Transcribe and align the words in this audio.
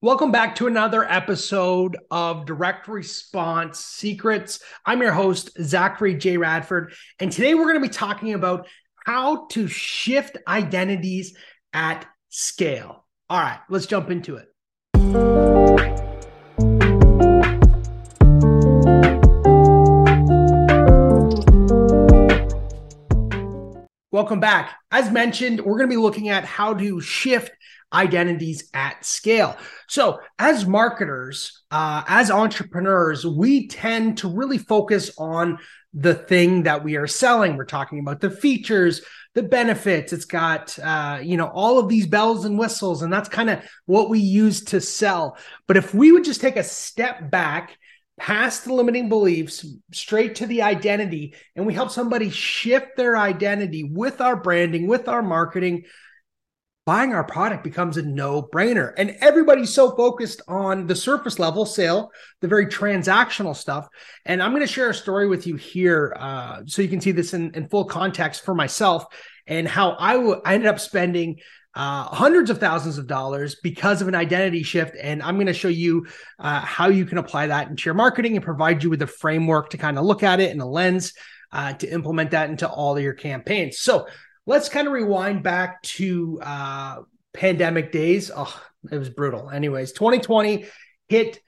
Welcome 0.00 0.30
back 0.30 0.54
to 0.54 0.68
another 0.68 1.04
episode 1.10 1.96
of 2.08 2.46
Direct 2.46 2.86
Response 2.86 3.80
Secrets. 3.80 4.60
I'm 4.86 5.02
your 5.02 5.10
host, 5.10 5.50
Zachary 5.60 6.14
J. 6.14 6.36
Radford, 6.36 6.94
and 7.18 7.32
today 7.32 7.56
we're 7.56 7.64
going 7.64 7.82
to 7.82 7.88
be 7.88 7.92
talking 7.92 8.32
about 8.32 8.68
how 9.04 9.48
to 9.48 9.66
shift 9.66 10.36
identities 10.46 11.36
at 11.72 12.06
scale. 12.28 13.06
All 13.28 13.40
right, 13.40 13.58
let's 13.68 13.86
jump 13.86 14.08
into 14.08 14.36
it. 14.36 14.46
Welcome 24.12 24.38
back. 24.38 24.76
As 24.92 25.10
mentioned, 25.10 25.60
we're 25.60 25.76
going 25.76 25.90
to 25.90 25.94
be 25.94 26.00
looking 26.00 26.28
at 26.28 26.44
how 26.44 26.74
to 26.74 27.00
shift 27.00 27.50
identities 27.92 28.70
at 28.74 29.04
scale. 29.04 29.56
So, 29.88 30.20
as 30.38 30.66
marketers, 30.66 31.62
uh, 31.70 32.02
as 32.06 32.30
entrepreneurs, 32.30 33.26
we 33.26 33.68
tend 33.68 34.18
to 34.18 34.28
really 34.28 34.58
focus 34.58 35.10
on 35.18 35.58
the 35.94 36.14
thing 36.14 36.64
that 36.64 36.84
we 36.84 36.96
are 36.96 37.06
selling. 37.06 37.56
We're 37.56 37.64
talking 37.64 37.98
about 37.98 38.20
the 38.20 38.30
features, 38.30 39.00
the 39.34 39.42
benefits. 39.42 40.12
It's 40.12 40.26
got, 40.26 40.78
uh, 40.78 41.20
you 41.22 41.36
know, 41.36 41.46
all 41.46 41.78
of 41.78 41.88
these 41.88 42.06
bells 42.06 42.44
and 42.44 42.58
whistles, 42.58 43.02
and 43.02 43.12
that's 43.12 43.28
kind 43.28 43.50
of 43.50 43.60
what 43.86 44.10
we 44.10 44.18
use 44.18 44.64
to 44.64 44.80
sell. 44.80 45.36
But 45.66 45.76
if 45.76 45.94
we 45.94 46.12
would 46.12 46.24
just 46.24 46.40
take 46.40 46.56
a 46.56 46.64
step 46.64 47.30
back, 47.30 47.76
past 48.18 48.64
the 48.64 48.74
limiting 48.74 49.08
beliefs, 49.08 49.64
straight 49.92 50.34
to 50.36 50.46
the 50.46 50.62
identity, 50.62 51.34
and 51.56 51.66
we 51.66 51.72
help 51.72 51.90
somebody 51.90 52.30
shift 52.30 52.96
their 52.96 53.16
identity 53.16 53.84
with 53.84 54.20
our 54.20 54.36
branding, 54.36 54.88
with 54.88 55.08
our 55.08 55.22
marketing, 55.22 55.84
buying 56.88 57.12
our 57.12 57.22
product 57.22 57.62
becomes 57.62 57.98
a 57.98 58.02
no 58.02 58.40
brainer. 58.42 58.94
And 58.96 59.14
everybody's 59.20 59.74
so 59.74 59.94
focused 59.94 60.40
on 60.48 60.86
the 60.86 60.96
surface 60.96 61.38
level 61.38 61.66
sale, 61.66 62.10
the 62.40 62.48
very 62.48 62.64
transactional 62.64 63.54
stuff. 63.54 63.86
And 64.24 64.42
I'm 64.42 64.52
going 64.52 64.66
to 64.66 64.72
share 64.72 64.88
a 64.88 64.94
story 64.94 65.28
with 65.28 65.46
you 65.46 65.56
here 65.56 66.16
uh, 66.18 66.62
so 66.64 66.80
you 66.80 66.88
can 66.88 67.02
see 67.02 67.12
this 67.12 67.34
in, 67.34 67.54
in 67.54 67.68
full 67.68 67.84
context 67.84 68.42
for 68.42 68.54
myself 68.54 69.04
and 69.46 69.68
how 69.68 69.96
I, 69.98 70.14
w- 70.14 70.40
I 70.42 70.54
ended 70.54 70.70
up 70.70 70.80
spending 70.80 71.40
uh, 71.74 72.04
hundreds 72.04 72.48
of 72.48 72.56
thousands 72.56 72.96
of 72.96 73.06
dollars 73.06 73.56
because 73.62 74.00
of 74.00 74.08
an 74.08 74.14
identity 74.14 74.62
shift. 74.62 74.96
And 74.98 75.22
I'm 75.22 75.34
going 75.34 75.46
to 75.46 75.52
show 75.52 75.68
you 75.68 76.06
uh, 76.38 76.60
how 76.60 76.88
you 76.88 77.04
can 77.04 77.18
apply 77.18 77.48
that 77.48 77.68
into 77.68 77.84
your 77.84 77.96
marketing 77.96 78.34
and 78.34 78.42
provide 78.42 78.82
you 78.82 78.88
with 78.88 79.02
a 79.02 79.06
framework 79.06 79.68
to 79.70 79.76
kind 79.76 79.98
of 79.98 80.06
look 80.06 80.22
at 80.22 80.40
it 80.40 80.52
and 80.52 80.62
a 80.62 80.66
lens 80.66 81.12
uh, 81.52 81.74
to 81.74 81.86
implement 81.86 82.30
that 82.30 82.48
into 82.48 82.66
all 82.66 82.96
of 82.96 83.02
your 83.02 83.12
campaigns. 83.12 83.78
So 83.78 84.06
let's 84.48 84.70
kind 84.70 84.86
of 84.86 84.94
rewind 84.94 85.42
back 85.42 85.82
to 85.82 86.40
uh, 86.42 87.02
pandemic 87.34 87.92
days. 87.92 88.30
Oh, 88.34 88.62
it 88.90 88.96
was 88.96 89.10
brutal. 89.10 89.50
Anyways, 89.50 89.92
2020 89.92 90.64
hit. 91.08 91.40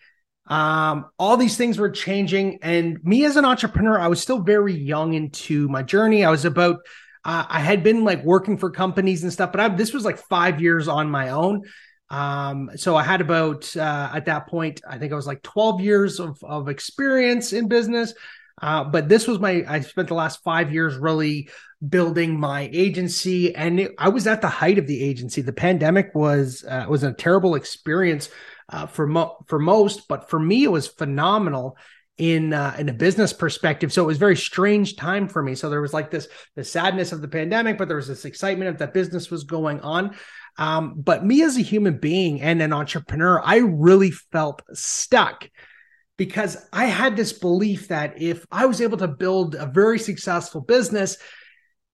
Um, 0.47 1.07
all 1.19 1.39
these 1.39 1.57
things 1.57 1.79
were 1.79 1.91
changing, 1.91 2.59
and 2.63 3.03
me 3.03 3.25
as 3.25 3.37
an 3.37 3.45
entrepreneur, 3.45 3.99
I 3.99 4.09
was 4.09 4.21
still 4.21 4.41
very 4.41 4.75
young 4.75 5.15
into 5.15 5.69
my 5.69 5.83
journey. 5.83 6.25
I 6.25 6.31
was 6.31 6.45
about, 6.45 6.81
uh, 7.25 7.47
I 7.49 7.61
had 7.61 7.83
been 7.83 8.05
like 8.05 8.23
working 8.25 8.59
for 8.59 8.71
companies 8.71 9.23
and 9.23 9.33
stuff, 9.33 9.53
but 9.53 9.61
I, 9.61 9.69
this 9.69 9.95
was 9.95 10.05
like 10.05 10.19
five 10.19 10.61
years 10.61 10.87
on 10.87 11.11
my 11.11 11.31
own. 11.31 11.63
Um, 12.11 12.71
so 12.77 12.97
I 12.97 13.05
had 13.05 13.21
about 13.21 13.75
uh, 13.77 14.11
at 14.13 14.27
that 14.27 14.49
point, 14.49 14.83
I 14.87 14.99
think 14.99 15.13
I 15.13 15.17
was 15.17 15.27
like 15.27 15.43
12 15.43 15.81
years 15.81 16.21
of, 16.21 16.43
of 16.43 16.69
experience 16.69 17.53
in 17.53 17.69
business. 17.69 18.13
Uh, 18.61 18.85
but 18.85 19.09
this 19.09 19.27
was 19.27 19.39
my, 19.39 19.65
I 19.67 19.81
spent 19.81 20.09
the 20.09 20.15
last 20.15 20.43
five 20.43 20.73
years 20.73 20.97
really 20.97 21.49
building 21.87 22.39
my 22.39 22.69
agency. 22.73 23.55
And 23.55 23.81
it, 23.81 23.95
I 23.99 24.11
was 24.11 24.27
at 24.27 24.43
the 24.43 24.49
height 24.49 24.79
of 24.79 24.87
the 24.87 25.03
agency. 25.03 25.41
The 25.41 25.53
pandemic 25.53 26.11
was, 26.15 26.65
uh, 26.69 26.87
was 26.89 27.03
a 27.03 27.13
terrible 27.13 27.55
experience 27.55 28.29
uh, 28.69 28.87
for, 28.87 29.07
mo- 29.07 29.37
for 29.47 29.59
most, 29.59 30.09
but 30.09 30.29
for 30.29 30.39
me, 30.39 30.65
it 30.65 30.71
was 30.71 30.87
phenomenal 30.87 31.77
in 32.21 32.53
uh, 32.53 32.77
in 32.79 32.87
a 32.91 32.93
business 32.93 33.33
perspective. 33.33 33.91
So 33.93 34.03
it 34.03 34.07
was 34.07 34.19
very 34.19 34.37
strange 34.37 34.97
time 34.97 35.27
for 35.27 35.43
me. 35.43 35.55
So 35.55 35.71
there 35.71 35.81
was 35.81 35.95
like 35.95 36.11
this 36.11 36.29
the 36.55 36.63
sadness 36.63 37.13
of 37.13 37.23
the 37.23 37.29
pandemic, 37.29 37.79
but 37.79 37.89
there 37.89 37.97
was 37.97 38.09
this 38.09 38.27
excitement 38.27 38.69
of 38.69 38.79
that 38.79 38.93
business 38.93 39.31
was 39.31 39.45
going 39.45 39.81
on. 39.81 40.15
Um, 40.59 41.01
but 41.01 41.25
me 41.25 41.43
as 41.43 41.57
a 41.57 41.63
human 41.63 41.97
being 41.97 42.43
and 42.43 42.61
an 42.61 42.75
entrepreneur, 42.75 43.41
I 43.43 43.59
really 43.59 44.11
felt 44.11 44.61
stuck 44.75 45.49
because 46.21 46.59
I 46.71 46.85
had 46.85 47.17
this 47.17 47.33
belief 47.33 47.89
that 47.89 48.21
if 48.21 48.45
I 48.53 48.67
was 48.67 48.83
able 48.83 48.99
to 48.99 49.09
build 49.09 49.55
a 49.55 49.65
very 49.65 49.99
successful 49.99 50.61
business, 50.61 51.17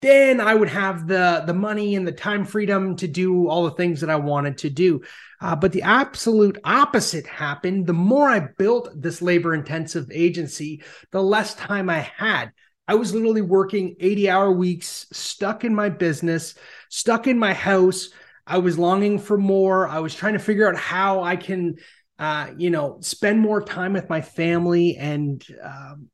then 0.02 0.40
I 0.40 0.52
would 0.52 0.68
have 0.68 1.06
the 1.06 1.44
the 1.46 1.54
money 1.54 1.94
and 1.94 2.04
the 2.04 2.10
time 2.10 2.44
freedom 2.44 2.96
to 2.96 3.06
do 3.06 3.46
all 3.46 3.62
the 3.62 3.76
things 3.76 4.00
that 4.00 4.10
I 4.10 4.16
wanted 4.16 4.58
to 4.58 4.68
do. 4.68 5.02
Uh, 5.40 5.54
but 5.54 5.70
the 5.70 5.82
absolute 5.82 6.58
opposite 6.64 7.24
happened. 7.24 7.86
The 7.86 7.92
more 7.92 8.28
I 8.28 8.40
built 8.40 8.90
this 9.00 9.22
labor 9.22 9.54
intensive 9.54 10.10
agency, 10.10 10.82
the 11.12 11.22
less 11.22 11.54
time 11.54 11.88
I 11.88 12.00
had. 12.00 12.50
I 12.88 12.96
was 12.96 13.14
literally 13.14 13.42
working 13.42 13.94
80 14.00 14.28
hour 14.28 14.50
weeks, 14.50 15.06
stuck 15.12 15.62
in 15.62 15.72
my 15.72 15.88
business, 15.88 16.56
stuck 16.88 17.28
in 17.28 17.38
my 17.38 17.54
house. 17.54 18.08
I 18.44 18.58
was 18.58 18.76
longing 18.76 19.20
for 19.20 19.38
more. 19.38 19.86
I 19.86 20.00
was 20.00 20.16
trying 20.16 20.32
to 20.32 20.40
figure 20.40 20.68
out 20.68 20.76
how 20.76 21.22
I 21.22 21.36
can 21.36 21.76
uh, 22.18 22.50
you 22.56 22.70
know, 22.70 22.98
spend 23.00 23.40
more 23.40 23.62
time 23.62 23.92
with 23.92 24.08
my 24.08 24.20
family. 24.20 24.96
And 24.96 25.44
um, 25.62 26.08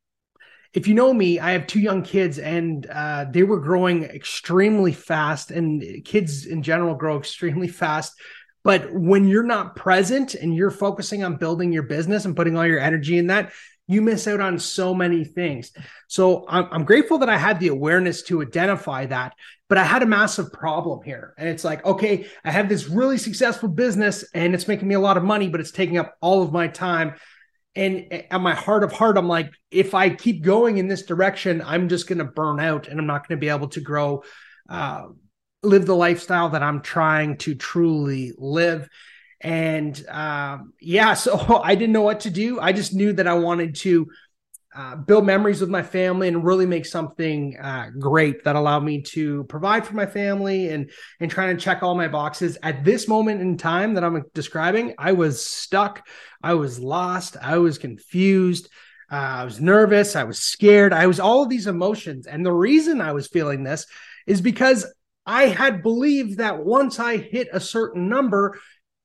if 0.75 0.89
you 0.89 0.95
know 0.95 1.13
me, 1.13 1.39
I 1.39 1.53
have 1.53 1.67
two 1.67 1.81
young 1.81 2.03
kids, 2.03 2.39
and 2.39 2.87
uh, 2.87 3.27
they 3.31 3.43
were 3.43 3.61
growing 3.61 4.05
extremely 4.05 4.93
fast, 4.93 5.51
and 5.51 6.05
kids 6.05 6.47
in 6.47 6.63
general 6.63 6.95
grow 6.95 7.19
extremely 7.19 7.69
fast. 7.69 8.15
But 8.65 8.93
when 8.93 9.27
you're 9.27 9.43
not 9.43 9.75
present 9.75 10.35
and 10.35 10.55
you're 10.55 10.71
focusing 10.71 11.25
on 11.25 11.37
building 11.37 11.73
your 11.73 11.83
business 11.83 12.25
and 12.25 12.37
putting 12.37 12.57
all 12.57 12.67
your 12.67 12.79
energy 12.79 13.19
in 13.19 13.27
that, 13.27 13.53
you 13.93 14.03
miss 14.03 14.27
out 14.27 14.41
on 14.41 14.59
so 14.59 14.95
many 14.95 15.25
things. 15.25 15.73
So 16.09 16.45
I'm, 16.49 16.69
I'm, 16.71 16.85
grateful 16.85 17.19
that 17.19 17.29
I 17.29 17.37
had 17.37 17.61
the 17.61 17.69
awareness 17.69 18.23
to 18.25 18.43
identify 18.43 19.07
that, 19.07 19.35
but 19.69 19.79
I 19.79 19.85
had 19.85 20.03
a 20.03 20.07
massive 20.07 20.53
problem 20.53 21.03
here. 21.03 21.35
And 21.39 21.49
it's 21.49 21.65
like, 21.65 21.85
okay, 21.85 22.27
I 22.45 22.51
have 22.51 22.69
this 22.69 22.89
really 22.89 23.19
successful 23.19 23.69
business 23.69 24.25
and 24.35 24.55
it's 24.55 24.69
making 24.69 24.89
me 24.89 24.95
a 24.95 25.01
lot 25.01 25.17
of 25.17 25.25
money, 25.25 25.49
but 25.49 25.61
it's 25.61 25.71
taking 25.71 25.99
up 25.99 26.17
all 26.21 26.43
of 26.43 26.53
my 26.53 26.69
time. 26.69 27.15
And 27.75 28.13
at 28.31 28.41
my 28.41 28.55
heart 28.55 28.85
of 28.85 28.93
heart, 28.93 29.17
I'm 29.17 29.29
like, 29.29 29.51
if 29.71 29.95
I 29.95 30.11
keep 30.11 30.43
going 30.43 30.79
in 30.79 30.89
this 30.89 31.05
direction, 31.05 31.63
I'm 31.65 31.89
just 31.89 32.07
going 32.07 32.19
to 32.19 32.25
burn 32.25 32.61
out 32.61 32.89
and 32.89 33.01
I'm 33.01 33.07
not 33.07 33.27
going 33.27 33.39
to 33.39 33.41
be 33.41 33.49
able 33.49 33.69
to 33.69 33.81
grow, 33.81 34.25
uh, 34.69 35.07
live 35.63 35.87
the 35.87 35.97
lifestyle 35.97 36.51
that 36.51 36.63
I'm 36.63 36.83
trying 36.83 37.39
to 37.39 37.55
truly 37.55 38.33
live. 38.37 38.89
And 39.43 40.05
um, 40.09 40.73
yeah, 40.81 41.15
so 41.15 41.61
I 41.63 41.75
didn't 41.75 41.93
know 41.93 42.03
what 42.03 42.21
to 42.21 42.31
do. 42.31 42.61
I 42.61 42.73
just 42.73 42.95
knew 42.95 43.13
that 43.15 43.27
I 43.27 43.35
wanted 43.35 43.75
to 43.77 44.09
uh, 44.75 44.97
build 44.97 45.27
memories 45.27 45.61
with 45.61 45.69
my 45.69 45.83
family 45.83 46.29
and 46.29 46.45
really 46.45 46.65
make 46.65 46.87
something 46.87 47.59
uh, 47.59 47.91
great 47.99 48.43
that 48.45 48.57
allowed 48.57 48.83
me 48.83 49.03
to 49.03 49.45
provide 49.45 49.87
for 49.87 49.95
my 49.95 50.07
family 50.07 50.71
and 50.71 50.91
and 51.21 51.31
trying 51.31 51.55
to 51.55 51.63
check 51.63 51.83
all 51.83 51.95
my 51.95 52.09
boxes. 52.09 52.57
At 52.63 52.83
this 52.83 53.07
moment 53.07 53.43
in 53.43 53.59
time 53.59 53.95
that 53.95 54.05
I'm 54.05 54.23
describing, 54.33 54.95
I 54.97 55.13
was 55.13 55.45
stuck. 55.45 56.07
I 56.43 56.55
was 56.55 56.79
lost. 56.79 57.37
I 57.41 57.59
was 57.59 57.77
confused. 57.77 58.71
Uh, 59.11 59.17
I 59.17 59.45
was 59.45 59.61
nervous. 59.61 60.17
I 60.17 60.25
was 60.25 60.39
scared. 60.39 60.95
I 60.95 61.07
was 61.07 61.21
all 61.21 61.43
of 61.43 61.51
these 61.51 61.67
emotions. 61.67 62.27
And 62.27 62.45
the 62.47 62.53
reason 62.53 63.03
I 63.03 63.13
was 63.13 63.29
feeling 63.29 63.63
this 63.63 63.87
is 64.27 64.41
because 64.41 64.87
I 65.27 65.49
had 65.49 65.83
believed 65.83 66.39
that 66.39 66.65
once 66.65 66.99
I 66.99 67.19
hit 67.19 67.49
a 67.53 67.61
certain 67.61 68.09
number, 68.09 68.59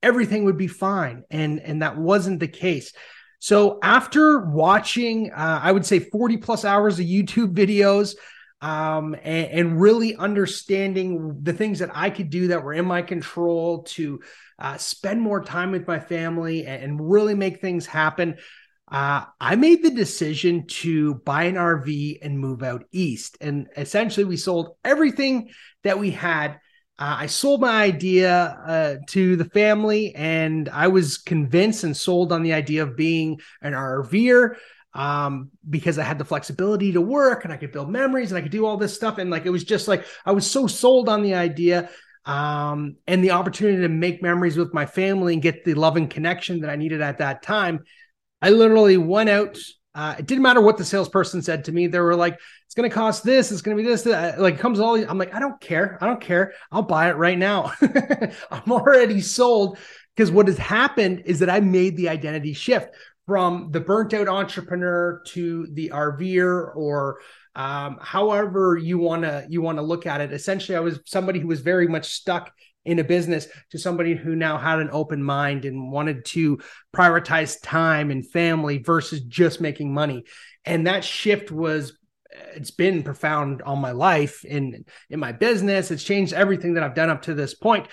everything 0.03 0.45
would 0.45 0.57
be 0.57 0.67
fine 0.67 1.23
and 1.29 1.59
and 1.59 1.81
that 1.81 1.97
wasn't 1.97 2.39
the 2.39 2.47
case 2.47 2.93
so 3.39 3.79
after 3.81 4.39
watching 4.39 5.31
uh, 5.31 5.59
i 5.63 5.71
would 5.71 5.85
say 5.85 5.99
40 5.99 6.37
plus 6.37 6.65
hours 6.65 6.99
of 6.99 7.05
youtube 7.05 7.53
videos 7.53 8.15
um, 8.59 9.13
and, 9.13 9.51
and, 9.51 9.79
really 9.79 10.15
understanding 10.15 11.41
the 11.43 11.53
things 11.53 11.79
that 11.79 11.91
i 11.93 12.09
could 12.09 12.29
do 12.29 12.47
that 12.47 12.63
were 12.63 12.73
in 12.73 12.85
my 12.85 13.01
control 13.01 13.83
to 13.83 14.19
uh, 14.57 14.77
spend 14.77 15.21
more 15.21 15.43
time 15.43 15.71
with 15.71 15.87
my 15.87 15.99
family 15.99 16.65
and, 16.65 16.83
and 16.83 17.11
really 17.11 17.35
make 17.35 17.61
things 17.61 17.85
happen 17.85 18.37
uh, 18.89 19.25
I 19.39 19.57
made 19.57 19.83
the 19.83 19.91
decision 19.91 20.65
to 20.67 21.15
buy 21.15 21.43
an 21.43 21.55
RV 21.55 22.19
and 22.21 22.39
move 22.39 22.63
out 22.63 22.85
east. 22.91 23.37
And 23.41 23.67
essentially, 23.75 24.23
we 24.23 24.37
sold 24.37 24.77
everything 24.85 25.49
that 25.83 25.99
we 25.99 26.11
had 26.11 26.59
uh, 26.99 27.17
I 27.19 27.27
sold 27.27 27.61
my 27.61 27.83
idea 27.83 28.59
uh, 28.65 28.95
to 29.09 29.35
the 29.35 29.45
family, 29.45 30.15
and 30.15 30.67
I 30.69 30.87
was 30.87 31.17
convinced 31.17 31.83
and 31.83 31.95
sold 31.95 32.31
on 32.31 32.41
the 32.41 32.53
idea 32.53 32.83
of 32.83 32.97
being 32.97 33.39
an 33.61 33.73
RVer 33.73 34.55
um, 34.97 35.51
because 35.69 35.99
I 35.99 36.03
had 36.03 36.17
the 36.17 36.25
flexibility 36.25 36.93
to 36.93 37.01
work 37.01 37.43
and 37.43 37.53
I 37.53 37.57
could 37.57 37.71
build 37.71 37.91
memories 37.91 38.31
and 38.31 38.37
I 38.37 38.41
could 38.41 38.51
do 38.51 38.65
all 38.65 38.77
this 38.77 38.95
stuff. 38.95 39.19
And 39.19 39.29
like 39.29 39.45
it 39.45 39.51
was 39.51 39.63
just 39.63 39.87
like 39.87 40.05
I 40.25 40.31
was 40.31 40.49
so 40.49 40.65
sold 40.65 41.07
on 41.07 41.21
the 41.21 41.35
idea 41.35 41.89
um, 42.25 42.95
and 43.05 43.23
the 43.23 43.31
opportunity 43.31 43.83
to 43.83 43.89
make 43.89 44.23
memories 44.23 44.57
with 44.57 44.73
my 44.73 44.87
family 44.87 45.33
and 45.33 45.41
get 45.41 45.63
the 45.63 45.75
love 45.75 45.97
and 45.97 46.09
connection 46.09 46.61
that 46.61 46.71
I 46.71 46.75
needed 46.77 47.01
at 47.01 47.19
that 47.19 47.43
time. 47.43 47.81
I 48.41 48.49
literally 48.49 48.97
went 48.97 49.29
out 49.29 49.57
uh, 49.97 50.15
it 50.19 50.27
didn't 50.27 50.43
matter 50.43 50.61
what 50.61 50.77
the 50.77 50.85
salesperson 50.85 51.41
said 51.41 51.65
to 51.65 51.71
me. 51.71 51.87
They 51.87 51.99
were 51.99 52.15
like, 52.15 52.39
"It's 52.65 52.75
going 52.75 52.87
to 52.87 52.93
cost 52.93 53.23
this. 53.23 53.51
It's 53.51 53.61
going 53.61 53.75
to 53.75 53.81
be 53.81 53.89
this." 53.89 54.03
That. 54.03 54.39
Like, 54.39 54.59
comes 54.59 54.79
all. 54.79 54.95
I'm 54.95 55.17
like, 55.17 55.33
I 55.33 55.39
don't 55.39 55.59
care. 55.59 55.97
I 55.99 56.05
don't 56.05 56.21
care. 56.21 56.53
I'll 56.71 56.83
buy 56.83 57.09
it 57.09 57.17
right 57.17 57.37
now. 57.37 57.73
I'm 58.51 58.71
already 58.71 59.21
sold 59.21 59.79
Because 60.15 60.29
what 60.29 60.47
has 60.47 60.59
happened 60.59 61.23
is 61.25 61.39
that 61.39 61.49
I 61.49 61.61
made 61.61 61.97
the 61.97 62.09
identity 62.09 62.53
shift 62.53 62.93
from 63.25 63.71
the 63.71 63.79
burnt 63.79 64.13
out 64.13 64.27
entrepreneur 64.27 65.23
to 65.29 65.67
the 65.73 65.89
RVer 65.89 66.75
or 66.75 67.19
um, 67.55 67.97
however 67.99 68.77
you 68.77 68.99
want 68.99 69.23
to 69.23 69.47
you 69.49 69.63
want 69.63 69.79
to 69.79 69.81
look 69.81 70.05
at 70.05 70.21
it 70.21 70.31
essentially 70.31 70.75
i 70.75 70.79
was 70.79 70.99
somebody 71.05 71.39
who 71.39 71.47
was 71.47 71.61
very 71.61 71.87
much 71.87 72.13
stuck 72.13 72.53
in 72.87 72.99
a 72.99 73.03
business 73.03 73.47
to 73.69 73.77
somebody 73.77 74.15
who 74.15 74.33
now 74.33 74.57
had 74.57 74.79
an 74.79 74.89
open 74.93 75.21
mind 75.21 75.65
and 75.65 75.91
wanted 75.91 76.23
to 76.23 76.57
prioritize 76.95 77.61
time 77.61 78.09
and 78.11 78.25
family 78.25 78.77
versus 78.77 79.19
just 79.25 79.59
making 79.59 79.93
money. 79.93 80.23
And 80.63 80.87
that 80.87 81.03
shift 81.03 81.51
was 81.51 81.97
it's 82.55 82.71
been 82.71 83.03
profound 83.03 83.61
all 83.61 83.75
my 83.75 83.91
life 83.91 84.45
in 84.45 84.85
in 85.09 85.19
my 85.19 85.33
business. 85.33 85.91
It's 85.91 86.03
changed 86.03 86.33
everything 86.33 86.75
that 86.75 86.83
i've 86.83 86.95
done 86.95 87.09
up 87.09 87.23
to 87.23 87.33
this 87.33 87.53
point. 87.53 87.87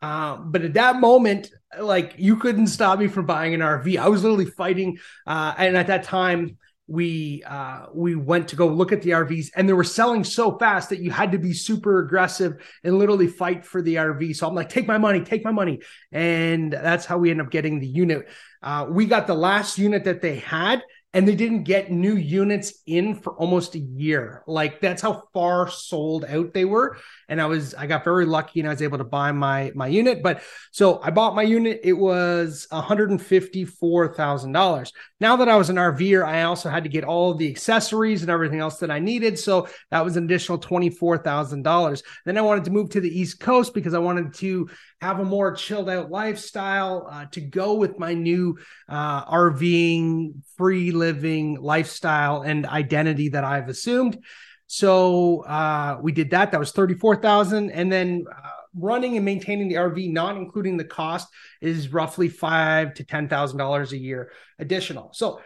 Uh, 0.00 0.36
but 0.36 0.62
at 0.62 0.74
that 0.74 1.00
moment 1.00 1.50
like 1.80 2.14
you 2.16 2.36
couldn't 2.36 2.68
stop 2.68 2.98
me 2.98 3.08
from 3.08 3.24
buying 3.26 3.54
an 3.54 3.60
rv 3.60 3.98
i 3.98 4.08
was 4.08 4.22
literally 4.22 4.44
fighting 4.44 4.98
uh, 5.26 5.54
and 5.56 5.76
at 5.76 5.86
that 5.86 6.04
time 6.04 6.58
we 6.88 7.42
uh, 7.44 7.86
we 7.92 8.14
went 8.14 8.48
to 8.48 8.56
go 8.56 8.68
look 8.68 8.92
at 8.92 9.02
the 9.02 9.10
RVs 9.10 9.50
and 9.56 9.68
they 9.68 9.72
were 9.72 9.84
selling 9.84 10.22
so 10.22 10.56
fast 10.56 10.90
that 10.90 11.00
you 11.00 11.10
had 11.10 11.32
to 11.32 11.38
be 11.38 11.52
super 11.52 11.98
aggressive 11.98 12.62
and 12.84 12.98
literally 12.98 13.26
fight 13.26 13.64
for 13.64 13.82
the 13.82 13.96
RV. 13.96 14.36
So 14.36 14.46
I'm 14.46 14.54
like, 14.54 14.68
take 14.68 14.86
my 14.86 14.98
money, 14.98 15.20
take 15.22 15.44
my 15.44 15.50
money, 15.50 15.80
and 16.12 16.72
that's 16.72 17.04
how 17.04 17.18
we 17.18 17.30
end 17.30 17.40
up 17.40 17.50
getting 17.50 17.80
the 17.80 17.88
unit. 17.88 18.28
Uh, 18.62 18.86
we 18.88 19.06
got 19.06 19.26
the 19.26 19.34
last 19.34 19.78
unit 19.78 20.04
that 20.04 20.20
they 20.20 20.36
had, 20.36 20.82
and 21.16 21.26
they 21.26 21.34
didn't 21.34 21.62
get 21.62 21.90
new 21.90 22.14
units 22.14 22.74
in 22.84 23.14
for 23.14 23.32
almost 23.36 23.74
a 23.74 23.78
year. 23.78 24.42
Like 24.46 24.82
that's 24.82 25.00
how 25.00 25.22
far 25.32 25.70
sold 25.70 26.26
out 26.26 26.52
they 26.52 26.66
were. 26.66 26.98
And 27.30 27.40
I 27.40 27.46
was 27.46 27.72
I 27.72 27.86
got 27.86 28.04
very 28.04 28.26
lucky 28.26 28.60
and 28.60 28.68
I 28.68 28.72
was 28.72 28.82
able 28.82 28.98
to 28.98 29.04
buy 29.04 29.32
my 29.32 29.72
my 29.74 29.86
unit. 29.86 30.22
But 30.22 30.42
so 30.72 31.00
I 31.02 31.10
bought 31.10 31.34
my 31.34 31.40
unit. 31.40 31.80
It 31.82 31.94
was 31.94 32.68
$154,000. 32.70 34.92
Now 35.18 35.36
that 35.36 35.48
I 35.48 35.56
was 35.56 35.70
an 35.70 35.76
RVer, 35.76 36.22
I 36.22 36.42
also 36.42 36.68
had 36.68 36.84
to 36.84 36.90
get 36.90 37.04
all 37.04 37.32
the 37.32 37.48
accessories 37.48 38.20
and 38.20 38.30
everything 38.30 38.60
else 38.60 38.76
that 38.80 38.90
I 38.90 38.98
needed. 38.98 39.38
So 39.38 39.68
that 39.90 40.04
was 40.04 40.18
an 40.18 40.24
additional 40.24 40.58
$24,000. 40.58 42.02
Then 42.26 42.36
I 42.36 42.42
wanted 42.42 42.66
to 42.66 42.70
move 42.70 42.90
to 42.90 43.00
the 43.00 43.08
East 43.08 43.40
Coast 43.40 43.72
because 43.72 43.94
I 43.94 44.00
wanted 44.00 44.34
to 44.34 44.68
have 45.00 45.20
a 45.20 45.24
more 45.24 45.54
chilled 45.54 45.88
out 45.88 46.10
lifestyle 46.10 47.08
uh, 47.10 47.24
to 47.26 47.40
go 47.40 47.74
with 47.74 47.98
my 47.98 48.14
new 48.14 48.58
uh, 48.88 49.24
RVing, 49.24 50.34
free 50.56 50.90
living 51.06 51.60
lifestyle 51.60 52.42
and 52.42 52.66
identity 52.66 53.28
that 53.30 53.44
I've 53.44 53.68
assumed. 53.68 54.18
So 54.66 55.42
uh, 55.42 55.98
we 56.02 56.12
did 56.12 56.30
that. 56.30 56.50
That 56.50 56.58
was 56.58 56.72
thirty 56.72 56.94
four 56.94 57.16
thousand, 57.16 57.70
and 57.70 57.90
then 57.90 58.24
uh, 58.30 58.48
running 58.74 59.16
and 59.16 59.24
maintaining 59.24 59.68
the 59.68 59.76
RV, 59.76 60.12
not 60.12 60.36
including 60.36 60.76
the 60.76 60.84
cost, 60.84 61.28
is 61.60 61.92
roughly 61.92 62.28
five 62.28 62.94
to 62.94 63.04
ten 63.04 63.28
thousand 63.28 63.58
dollars 63.58 63.92
a 63.92 63.98
year 63.98 64.32
additional. 64.58 65.10
So 65.12 65.40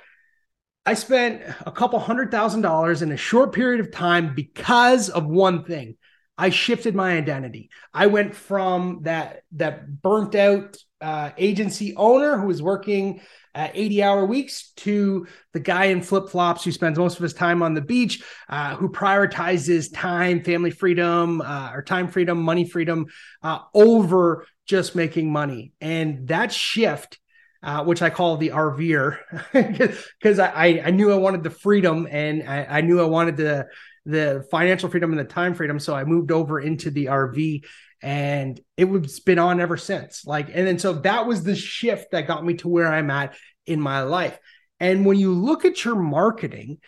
I 0.87 0.95
spent 0.95 1.43
a 1.67 1.71
couple 1.71 1.99
hundred 1.99 2.31
thousand 2.31 2.63
dollars 2.63 3.03
in 3.03 3.13
a 3.13 3.17
short 3.17 3.53
period 3.53 3.81
of 3.81 3.93
time 3.93 4.35
because 4.35 5.11
of 5.11 5.27
one 5.27 5.65
thing. 5.65 5.97
I 6.41 6.49
shifted 6.49 6.95
my 6.95 7.19
identity. 7.19 7.69
I 7.93 8.07
went 8.07 8.35
from 8.35 9.01
that 9.03 9.43
that 9.53 10.01
burnt 10.01 10.35
out 10.35 10.79
uh, 11.03 11.31
agency 11.37 11.95
owner 11.97 12.39
who 12.39 12.47
was 12.47 12.63
working 12.63 13.21
uh, 13.55 13.69
80 13.75 14.03
hour 14.03 14.25
weeks 14.25 14.73
to 14.77 15.27
the 15.53 15.61
guy 15.61 15.87
in 15.87 16.01
flip 16.01 16.31
flops 16.31 16.65
who 16.65 16.73
spends 16.73 16.99
most 16.99 17.17
of 17.17 17.23
his 17.23 17.35
time 17.35 17.63
on 17.63 17.75
the 17.75 17.83
beach, 17.83 18.23
uh, 18.49 18.75
who 18.75 18.89
prioritizes 18.89 19.93
time, 19.93 20.43
family 20.43 20.71
freedom, 20.71 21.43
uh, 21.43 21.73
or 21.75 21.83
time 21.83 22.09
freedom, 22.09 22.41
money 22.41 22.65
freedom 22.65 23.05
uh, 23.43 23.59
over 23.75 24.47
just 24.65 24.97
making 24.97 25.31
money. 25.31 25.73
And 25.81 26.29
that 26.29 26.53
shift. 26.53 27.19
Uh, 27.63 27.85
which 27.85 28.01
I 28.01 28.09
call 28.09 28.39
the 28.39 28.53
RVer, 28.53 29.19
because 29.53 30.39
I, 30.39 30.81
I 30.83 30.91
knew 30.93 31.13
I 31.13 31.17
wanted 31.17 31.43
the 31.43 31.51
freedom 31.51 32.09
and 32.11 32.49
I, 32.49 32.65
I 32.65 32.81
knew 32.81 32.99
I 32.99 33.05
wanted 33.05 33.37
the 33.37 33.67
the 34.11 34.47
financial 34.51 34.89
freedom 34.89 35.11
and 35.11 35.19
the 35.19 35.25
time 35.25 35.55
freedom. 35.55 35.79
So 35.79 35.95
I 35.95 36.05
moved 36.05 36.33
over 36.33 36.61
into 36.61 36.91
the 36.91 37.07
RV 37.07 37.65
and 38.03 38.61
it 38.77 38.85
was 38.85 39.21
been 39.21 39.39
on 39.39 39.61
ever 39.61 39.77
since. 39.77 40.25
Like, 40.25 40.49
and 40.49 40.67
then 40.67 40.79
so 40.79 40.95
that 40.95 41.27
was 41.27 41.43
the 41.43 41.57
shift 41.57 42.13
that 42.13 42.27
got 42.27 42.45
me 42.45 42.55
to 42.55 42.69
where 42.69 42.93
I'm 42.93 43.11
at 43.11 43.35
in 43.67 43.81
my 43.81 44.03
life. 44.03 44.39
And 44.79 45.05
when 45.05 45.19
you 45.19 45.33
look 45.33 45.65
at 45.65 45.85
your 45.85 45.97
marketing, 45.97 46.79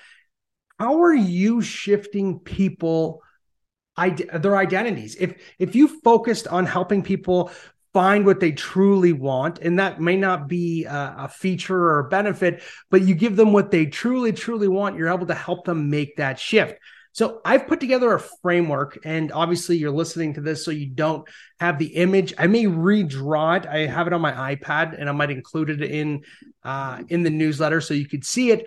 how 0.78 1.02
are 1.02 1.14
you 1.14 1.60
shifting 1.60 2.40
people 2.40 3.22
their 3.96 4.56
identities? 4.56 5.16
If 5.20 5.54
if 5.58 5.76
you 5.76 5.86
focused 6.00 6.48
on 6.48 6.64
helping 6.64 7.02
people 7.02 7.52
find 7.92 8.24
what 8.24 8.40
they 8.40 8.52
truly 8.52 9.12
want 9.12 9.58
and 9.58 9.78
that 9.78 10.00
may 10.00 10.16
not 10.16 10.48
be 10.48 10.84
a, 10.84 11.14
a, 11.18 11.28
feature 11.28 11.78
or 11.78 11.98
a 11.98 12.08
benefit 12.08 12.62
but 12.90 13.02
you 13.02 13.14
give 13.14 13.36
them 13.36 13.52
what 13.52 13.70
they 13.70 13.84
truly 13.84 14.32
truly 14.32 14.68
want 14.68 14.96
you're 14.96 15.12
able 15.12 15.26
to 15.26 15.34
help 15.34 15.66
them 15.66 15.90
make 15.90 16.16
that 16.16 16.38
shift 16.38 16.78
so 17.12 17.40
I've 17.44 17.66
put 17.66 17.78
together 17.78 18.14
a 18.14 18.20
framework, 18.20 18.98
and 19.04 19.32
obviously 19.32 19.76
you're 19.76 19.90
listening 19.90 20.34
to 20.34 20.40
this, 20.40 20.64
so 20.64 20.70
you 20.70 20.86
don't 20.86 21.28
have 21.60 21.78
the 21.78 21.96
image. 21.96 22.32
I 22.38 22.46
may 22.46 22.64
redraw 22.64 23.58
it. 23.58 23.66
I 23.66 23.86
have 23.86 24.06
it 24.06 24.14
on 24.14 24.22
my 24.22 24.54
iPad, 24.54 24.98
and 24.98 25.08
I 25.10 25.12
might 25.12 25.30
include 25.30 25.68
it 25.68 25.82
in 25.82 26.22
uh, 26.64 27.02
in 27.08 27.22
the 27.22 27.30
newsletter 27.30 27.82
so 27.82 27.92
you 27.92 28.08
could 28.08 28.24
see 28.24 28.50
it. 28.50 28.66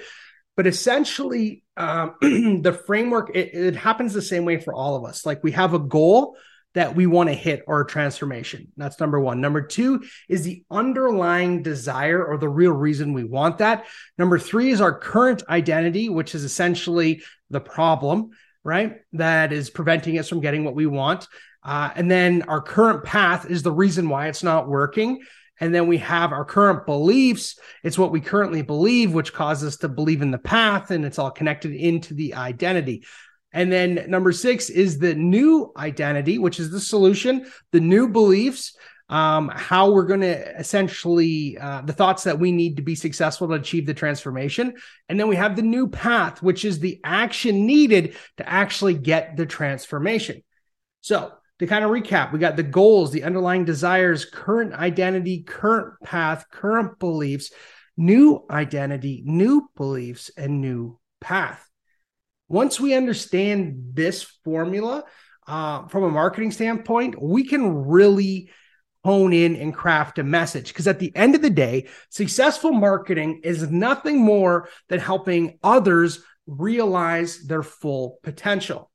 But 0.55 0.67
essentially, 0.67 1.63
um, 1.75 2.15
the 2.21 2.79
framework 2.85 3.35
it, 3.35 3.53
it 3.53 3.75
happens 3.75 4.13
the 4.13 4.21
same 4.21 4.45
way 4.45 4.59
for 4.59 4.73
all 4.73 4.95
of 4.95 5.05
us. 5.05 5.25
Like 5.25 5.43
we 5.43 5.53
have 5.53 5.73
a 5.73 5.79
goal 5.79 6.37
that 6.75 6.95
we 6.95 7.07
want 7.07 7.29
to 7.29 7.33
hit 7.33 7.63
a 7.67 7.83
transformation. 7.85 8.71
That's 8.77 8.99
number 8.99 9.19
one. 9.19 9.41
Number 9.41 9.61
two 9.61 10.03
is 10.29 10.43
the 10.43 10.63
underlying 10.69 11.63
desire 11.63 12.23
or 12.23 12.37
the 12.37 12.49
real 12.49 12.73
reason 12.73 13.13
we 13.13 13.23
want 13.23 13.57
that. 13.57 13.85
Number 14.17 14.37
three 14.37 14.69
is 14.69 14.81
our 14.81 14.97
current 14.97 15.41
identity, 15.49 16.09
which 16.09 16.35
is 16.35 16.43
essentially 16.43 17.23
the 17.49 17.61
problem, 17.61 18.31
right? 18.63 18.97
That 19.13 19.53
is 19.53 19.69
preventing 19.69 20.19
us 20.19 20.29
from 20.29 20.41
getting 20.41 20.65
what 20.65 20.75
we 20.75 20.85
want. 20.85 21.27
Uh, 21.63 21.89
and 21.95 22.11
then 22.11 22.43
our 22.43 22.61
current 22.61 23.03
path 23.03 23.49
is 23.49 23.63
the 23.63 23.71
reason 23.71 24.09
why 24.09 24.27
it's 24.27 24.43
not 24.43 24.67
working. 24.67 25.21
And 25.61 25.73
then 25.73 25.87
we 25.87 25.99
have 25.99 26.33
our 26.33 26.43
current 26.43 26.85
beliefs. 26.85 27.57
It's 27.83 27.97
what 27.97 28.11
we 28.11 28.19
currently 28.19 28.61
believe, 28.61 29.13
which 29.13 29.33
causes 29.33 29.75
us 29.75 29.77
to 29.79 29.87
believe 29.87 30.21
in 30.21 30.31
the 30.31 30.37
path, 30.37 30.91
and 30.91 31.05
it's 31.05 31.17
all 31.17 31.31
connected 31.31 31.71
into 31.71 32.13
the 32.13 32.35
identity. 32.35 33.05
And 33.55 33.71
then 33.71 34.05
number 34.09 34.33
six 34.33 34.69
is 34.69 34.99
the 34.99 35.15
new 35.15 35.71
identity, 35.77 36.37
which 36.37 36.59
is 36.59 36.71
the 36.71 36.79
solution, 36.79 37.49
the 37.71 37.79
new 37.79 38.09
beliefs, 38.09 38.75
um, 39.07 39.49
how 39.53 39.91
we're 39.91 40.07
going 40.07 40.21
to 40.21 40.59
essentially 40.59 41.57
uh, 41.57 41.81
the 41.81 41.93
thoughts 41.93 42.25
that 42.25 42.37
we 42.37 42.51
need 42.51 42.75
to 42.75 42.81
be 42.81 42.95
successful 42.95 43.47
to 43.47 43.53
achieve 43.53 43.85
the 43.85 43.93
transformation. 43.93 44.73
And 45.07 45.17
then 45.17 45.29
we 45.29 45.37
have 45.37 45.55
the 45.55 45.61
new 45.61 45.87
path, 45.87 46.43
which 46.43 46.65
is 46.65 46.79
the 46.79 46.99
action 47.05 47.65
needed 47.65 48.17
to 48.37 48.47
actually 48.47 48.95
get 48.95 49.37
the 49.37 49.45
transformation. 49.45 50.43
So, 50.99 51.31
to 51.59 51.67
kind 51.67 51.85
of 51.85 51.91
recap, 51.91 52.33
we 52.33 52.39
got 52.39 52.57
the 52.57 52.63
goals, 52.63 53.11
the 53.13 53.23
underlying 53.23 53.63
desires, 53.63 54.25
current 54.25 54.73
identity, 54.73 55.43
current 55.43 55.93
path, 56.03 56.45
current 56.51 56.99
beliefs, 56.99 57.53
new 57.95 58.43
identity, 58.49 59.23
new 59.25 59.69
beliefs, 59.77 60.29
and 60.35 60.59
new 60.59 60.99
path. 61.21 61.65
Once 62.47 62.79
we 62.79 62.93
understand 62.93 63.91
this 63.93 64.23
formula 64.43 65.03
uh, 65.47 65.87
from 65.87 66.03
a 66.03 66.11
marketing 66.11 66.51
standpoint, 66.51 67.19
we 67.21 67.43
can 67.43 67.85
really 67.85 68.49
hone 69.03 69.33
in 69.33 69.55
and 69.55 69.73
craft 69.73 70.17
a 70.19 70.23
message. 70.23 70.69
Because 70.69 70.87
at 70.87 70.99
the 70.99 71.15
end 71.15 71.35
of 71.35 71.41
the 71.41 71.49
day, 71.49 71.87
successful 72.09 72.71
marketing 72.71 73.41
is 73.43 73.69
nothing 73.69 74.19
more 74.19 74.69
than 74.89 74.99
helping 74.99 75.59
others 75.63 76.23
realize 76.47 77.43
their 77.43 77.63
full 77.63 78.19
potential. 78.23 78.91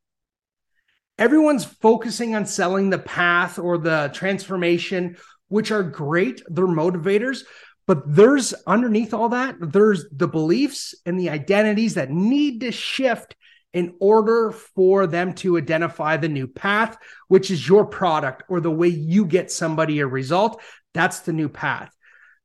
Everyone's 1.18 1.64
focusing 1.64 2.34
on 2.34 2.46
selling 2.46 2.90
the 2.90 2.98
path 2.98 3.58
or 3.58 3.78
the 3.78 4.10
transformation, 4.12 5.16
which 5.48 5.70
are 5.70 5.82
great. 5.82 6.42
They're 6.48 6.66
motivators. 6.66 7.42
But 7.86 8.02
there's 8.06 8.54
underneath 8.66 9.12
all 9.12 9.30
that, 9.30 9.56
there's 9.60 10.06
the 10.12 10.28
beliefs 10.28 10.94
and 11.04 11.18
the 11.18 11.30
identities 11.30 11.94
that 11.94 12.10
need 12.10 12.60
to 12.60 12.70
shift 12.70 13.34
in 13.72 13.94
order 14.00 14.50
for 14.50 15.06
them 15.06 15.32
to 15.32 15.56
identify 15.56 16.16
the 16.16 16.28
new 16.28 16.46
path, 16.46 16.96
which 17.28 17.50
is 17.50 17.68
your 17.68 17.86
product 17.86 18.42
or 18.48 18.60
the 18.60 18.70
way 18.70 18.88
you 18.88 19.24
get 19.24 19.50
somebody 19.50 20.00
a 20.00 20.06
result. 20.06 20.60
That's 20.92 21.20
the 21.20 21.32
new 21.32 21.48
path. 21.48 21.90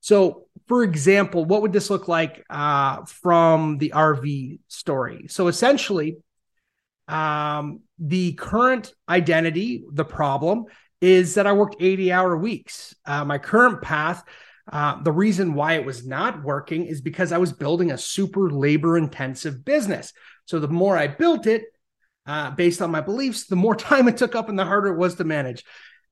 So, 0.01 0.46
for 0.67 0.84
example, 0.84 1.46
what 1.46 1.63
would 1.63 1.74
this 1.74 1.89
look 1.89 2.08
like 2.08 2.46
uh, 2.50 3.05
from 3.05 3.79
the 3.79 3.94
RV 3.96 4.60
story? 4.67 5.27
So, 5.29 5.48
essentially, 5.48 6.17
um, 7.08 7.82
the 7.98 8.34
current 8.34 8.94
identity, 9.10 9.84
the 9.91 10.05
problem 10.05 10.65
is 11.01 11.36
that 11.36 11.48
I 11.48 11.53
worked 11.53 11.77
80 11.79 12.12
hour 12.12 12.38
weeks. 12.38 12.96
Uh, 13.05 13.25
my 13.25 13.38
current 13.38 13.82
path, 13.82 14.24
uh, 14.72 15.01
the 15.03 15.12
reason 15.12 15.53
why 15.53 15.74
it 15.74 15.86
was 15.86 16.05
not 16.05 16.43
working 16.43 16.86
is 16.86 17.01
because 17.01 17.31
I 17.31 17.38
was 17.38 17.53
building 17.53 17.91
a 17.91 17.98
super 17.98 18.50
labor 18.50 18.98
intensive 18.98 19.63
business. 19.63 20.12
So 20.45 20.60
the 20.60 20.67
more 20.67 20.98
I 20.98 21.07
built 21.07 21.45
it, 21.45 21.63
uh, 22.25 22.51
based 22.51 22.81
on 22.81 22.89
my 22.89 23.01
beliefs, 23.01 23.45
the 23.45 23.55
more 23.55 23.75
time 23.89 24.07
it 24.07 24.17
took 24.17 24.36
up 24.36 24.50
and 24.50 24.57
the 24.57 24.65
harder 24.65 24.88
it 24.88 24.98
was 24.98 25.15
to 25.15 25.24
manage. 25.24 25.63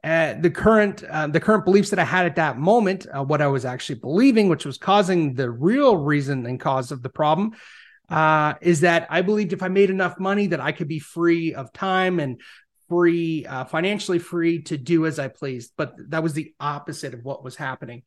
uh, 0.03 0.35
the 0.39 0.51
current 0.51 1.03
uh, 1.03 1.27
the 1.27 1.39
current 1.39 1.65
beliefs 1.65 1.89
that 1.89 1.99
I 1.99 2.03
had 2.03 2.25
at 2.25 2.35
that 2.35 2.57
moment, 2.57 3.07
uh, 3.11 3.23
what 3.23 3.41
I 3.41 3.47
was 3.47 3.65
actually 3.65 3.99
believing, 3.99 4.49
which 4.49 4.65
was 4.65 4.77
causing 4.77 5.33
the 5.33 5.49
real 5.49 5.97
reason 5.97 6.45
and 6.45 6.59
cause 6.59 6.91
of 6.91 7.01
the 7.01 7.09
problem, 7.09 7.53
is 8.61 8.81
that 8.81 9.07
I 9.09 9.21
believed 9.21 9.53
if 9.53 9.63
I 9.63 9.69
made 9.69 9.89
enough 9.89 10.19
money 10.19 10.47
that 10.47 10.59
I 10.59 10.73
could 10.73 10.89
be 10.89 10.99
free 10.99 11.55
of 11.55 11.73
time 11.73 12.19
and 12.19 12.39
free, 12.89 13.47
financially 13.69 14.19
free 14.19 14.61
to 14.63 14.77
do 14.77 15.05
as 15.07 15.17
I 15.17 15.29
pleased. 15.29 15.71
But 15.77 15.95
that 16.09 16.21
was 16.21 16.33
the 16.33 16.53
opposite 16.59 17.13
of 17.13 17.23
what 17.23 17.43
was 17.43 17.55
happening. 17.55 18.03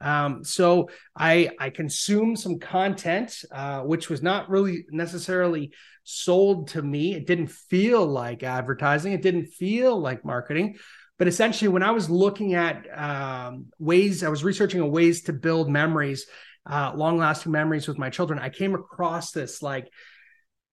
Um, 0.00 0.44
so 0.44 0.90
I 1.16 1.50
I 1.58 1.70
consumed 1.70 2.38
some 2.38 2.58
content, 2.58 3.44
uh, 3.50 3.80
which 3.80 4.10
was 4.10 4.22
not 4.22 4.50
really 4.50 4.84
necessarily 4.90 5.72
sold 6.04 6.68
to 6.68 6.82
me. 6.82 7.14
It 7.14 7.26
didn't 7.26 7.50
feel 7.50 8.06
like 8.06 8.42
advertising. 8.42 9.12
It 9.12 9.22
didn't 9.22 9.46
feel 9.46 9.98
like 9.98 10.24
marketing. 10.24 10.76
But 11.18 11.28
essentially, 11.28 11.68
when 11.68 11.82
I 11.82 11.92
was 11.92 12.10
looking 12.10 12.54
at 12.54 12.86
um, 12.96 13.66
ways, 13.78 14.24
I 14.24 14.28
was 14.28 14.44
researching 14.44 14.90
ways 14.90 15.22
to 15.22 15.32
build 15.32 15.70
memories, 15.70 16.26
uh, 16.66 16.92
long 16.94 17.18
lasting 17.18 17.52
memories 17.52 17.86
with 17.86 17.98
my 17.98 18.10
children. 18.10 18.38
I 18.38 18.48
came 18.48 18.74
across 18.74 19.30
this 19.30 19.62
like 19.62 19.88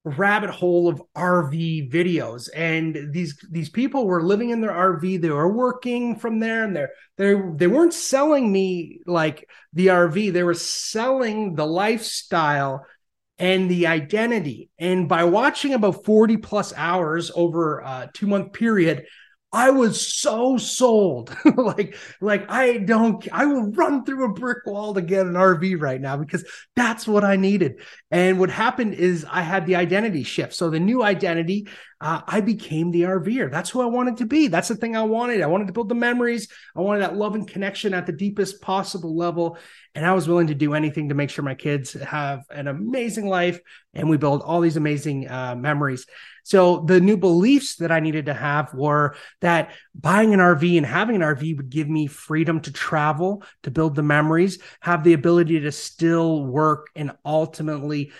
rabbit 0.04 0.50
hole 0.50 0.88
of 0.88 1.02
RV 1.16 1.90
videos. 1.92 2.48
And 2.54 3.12
these 3.12 3.36
these 3.50 3.70
people 3.70 4.06
were 4.06 4.22
living 4.22 4.50
in 4.50 4.60
their 4.60 4.72
RV 4.72 5.20
they 5.20 5.30
were 5.30 5.52
working 5.52 6.16
from 6.16 6.40
there 6.40 6.64
and 6.64 6.74
they're 6.74 6.90
they 7.16 7.34
they 7.56 7.66
weren't 7.66 7.94
selling 7.94 8.50
me 8.50 9.00
like 9.06 9.48
the 9.72 9.88
RV 9.88 10.32
they 10.32 10.42
were 10.42 10.54
selling 10.54 11.54
the 11.54 11.66
lifestyle 11.66 12.84
and 13.38 13.70
the 13.70 13.86
identity. 13.86 14.70
And 14.78 15.08
by 15.08 15.24
watching 15.24 15.74
about 15.74 16.04
40 16.04 16.36
plus 16.38 16.72
hours 16.76 17.30
over 17.34 17.80
a 17.80 18.10
2 18.12 18.26
month 18.26 18.52
period 18.52 19.06
I 19.54 19.68
was 19.68 20.14
so 20.14 20.56
sold. 20.56 21.36
like, 21.56 21.96
like 22.22 22.50
I 22.50 22.78
don't, 22.78 23.26
I 23.30 23.44
will 23.44 23.70
run 23.72 24.02
through 24.04 24.24
a 24.24 24.32
brick 24.32 24.64
wall 24.64 24.94
to 24.94 25.02
get 25.02 25.26
an 25.26 25.34
RV 25.34 25.78
right 25.78 26.00
now 26.00 26.16
because 26.16 26.44
that's 26.74 27.06
what 27.06 27.22
I 27.22 27.36
needed. 27.36 27.82
And 28.10 28.40
what 28.40 28.48
happened 28.48 28.94
is 28.94 29.26
I 29.30 29.42
had 29.42 29.66
the 29.66 29.76
identity 29.76 30.22
shift. 30.22 30.54
So 30.54 30.70
the 30.70 30.80
new 30.80 31.02
identity, 31.02 31.68
uh, 32.00 32.22
I 32.26 32.40
became 32.40 32.90
the 32.90 33.02
RVer. 33.02 33.50
That's 33.50 33.68
who 33.68 33.82
I 33.82 33.86
wanted 33.86 34.16
to 34.18 34.26
be. 34.26 34.48
That's 34.48 34.68
the 34.68 34.74
thing 34.74 34.96
I 34.96 35.02
wanted. 35.02 35.42
I 35.42 35.46
wanted 35.48 35.66
to 35.66 35.74
build 35.74 35.90
the 35.90 35.94
memories. 35.94 36.48
I 36.74 36.80
wanted 36.80 37.00
that 37.00 37.16
love 37.16 37.34
and 37.34 37.46
connection 37.46 37.92
at 37.92 38.06
the 38.06 38.12
deepest 38.12 38.62
possible 38.62 39.14
level. 39.14 39.58
And 39.94 40.06
I 40.06 40.14
was 40.14 40.26
willing 40.26 40.46
to 40.46 40.54
do 40.54 40.72
anything 40.72 41.10
to 41.10 41.14
make 41.14 41.28
sure 41.28 41.44
my 41.44 41.54
kids 41.54 41.92
have 41.92 42.44
an 42.48 42.68
amazing 42.68 43.28
life 43.28 43.60
and 43.92 44.08
we 44.08 44.16
build 44.16 44.40
all 44.40 44.62
these 44.62 44.78
amazing 44.78 45.28
uh, 45.28 45.54
memories. 45.54 46.06
So 46.42 46.80
the 46.80 47.00
new 47.00 47.16
beliefs 47.16 47.76
that 47.76 47.92
I 47.92 48.00
needed 48.00 48.26
to 48.26 48.34
have 48.34 48.74
were 48.74 49.16
that 49.40 49.72
buying 49.94 50.34
an 50.34 50.40
RV 50.40 50.76
and 50.76 50.86
having 50.86 51.16
an 51.16 51.22
RV 51.22 51.56
would 51.56 51.70
give 51.70 51.88
me 51.88 52.06
freedom 52.06 52.60
to 52.60 52.72
travel, 52.72 53.44
to 53.62 53.70
build 53.70 53.94
the 53.94 54.02
memories, 54.02 54.58
have 54.80 55.04
the 55.04 55.12
ability 55.12 55.60
to 55.60 55.72
still 55.72 56.44
work 56.44 56.88
and 56.96 57.12
ultimately 57.24 58.12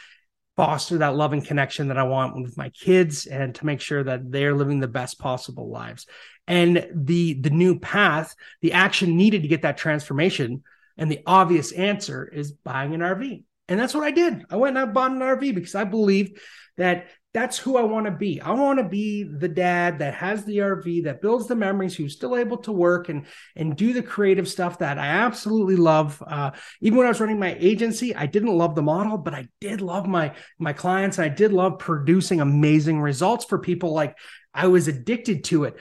foster 0.56 0.98
that 0.98 1.16
love 1.16 1.32
and 1.32 1.44
connection 1.44 1.88
that 1.88 1.98
I 1.98 2.02
want 2.02 2.40
with 2.40 2.56
my 2.56 2.68
kids 2.70 3.26
and 3.26 3.54
to 3.54 3.66
make 3.66 3.80
sure 3.80 4.04
that 4.04 4.30
they're 4.30 4.54
living 4.54 4.80
the 4.80 4.88
best 4.88 5.18
possible 5.18 5.70
lives. 5.70 6.06
And 6.46 6.88
the 6.94 7.34
the 7.34 7.50
new 7.50 7.78
path, 7.78 8.34
the 8.60 8.72
action 8.72 9.16
needed 9.16 9.42
to 9.42 9.48
get 9.48 9.62
that 9.62 9.78
transformation 9.78 10.62
and 10.96 11.10
the 11.10 11.20
obvious 11.26 11.72
answer 11.72 12.28
is 12.28 12.52
buying 12.52 12.94
an 12.94 13.00
RV. 13.00 13.44
And 13.68 13.80
that's 13.80 13.94
what 13.94 14.04
I 14.04 14.10
did. 14.10 14.44
I 14.50 14.56
went 14.56 14.76
and 14.76 14.88
I 14.88 14.92
bought 14.92 15.12
an 15.12 15.20
RV 15.20 15.54
because 15.54 15.74
I 15.74 15.84
believed 15.84 16.38
that 16.76 17.06
that's 17.34 17.58
who 17.58 17.78
I 17.78 17.82
want 17.82 18.04
to 18.04 18.12
be. 18.12 18.40
I 18.42 18.50
want 18.52 18.78
to 18.78 18.84
be 18.84 19.22
the 19.22 19.48
dad 19.48 20.00
that 20.00 20.14
has 20.14 20.44
the 20.44 20.58
RV, 20.58 21.04
that 21.04 21.22
builds 21.22 21.46
the 21.46 21.56
memories, 21.56 21.96
who's 21.96 22.12
still 22.12 22.36
able 22.36 22.58
to 22.58 22.72
work 22.72 23.08
and 23.08 23.24
and 23.56 23.74
do 23.74 23.94
the 23.94 24.02
creative 24.02 24.46
stuff 24.46 24.80
that 24.80 24.98
I 24.98 25.06
absolutely 25.06 25.76
love. 25.76 26.22
Uh, 26.26 26.50
even 26.82 26.98
when 26.98 27.06
I 27.06 27.10
was 27.10 27.20
running 27.20 27.38
my 27.38 27.56
agency, 27.58 28.14
I 28.14 28.26
didn't 28.26 28.56
love 28.56 28.74
the 28.74 28.82
model, 28.82 29.16
but 29.16 29.32
I 29.32 29.48
did 29.60 29.80
love 29.80 30.06
my 30.06 30.34
my 30.58 30.74
clients. 30.74 31.18
I 31.18 31.28
did 31.28 31.52
love 31.52 31.78
producing 31.78 32.40
amazing 32.42 33.00
results 33.00 33.46
for 33.46 33.58
people. 33.58 33.92
Like 33.92 34.16
I 34.52 34.66
was 34.66 34.86
addicted 34.88 35.44
to 35.44 35.64
it. 35.64 35.76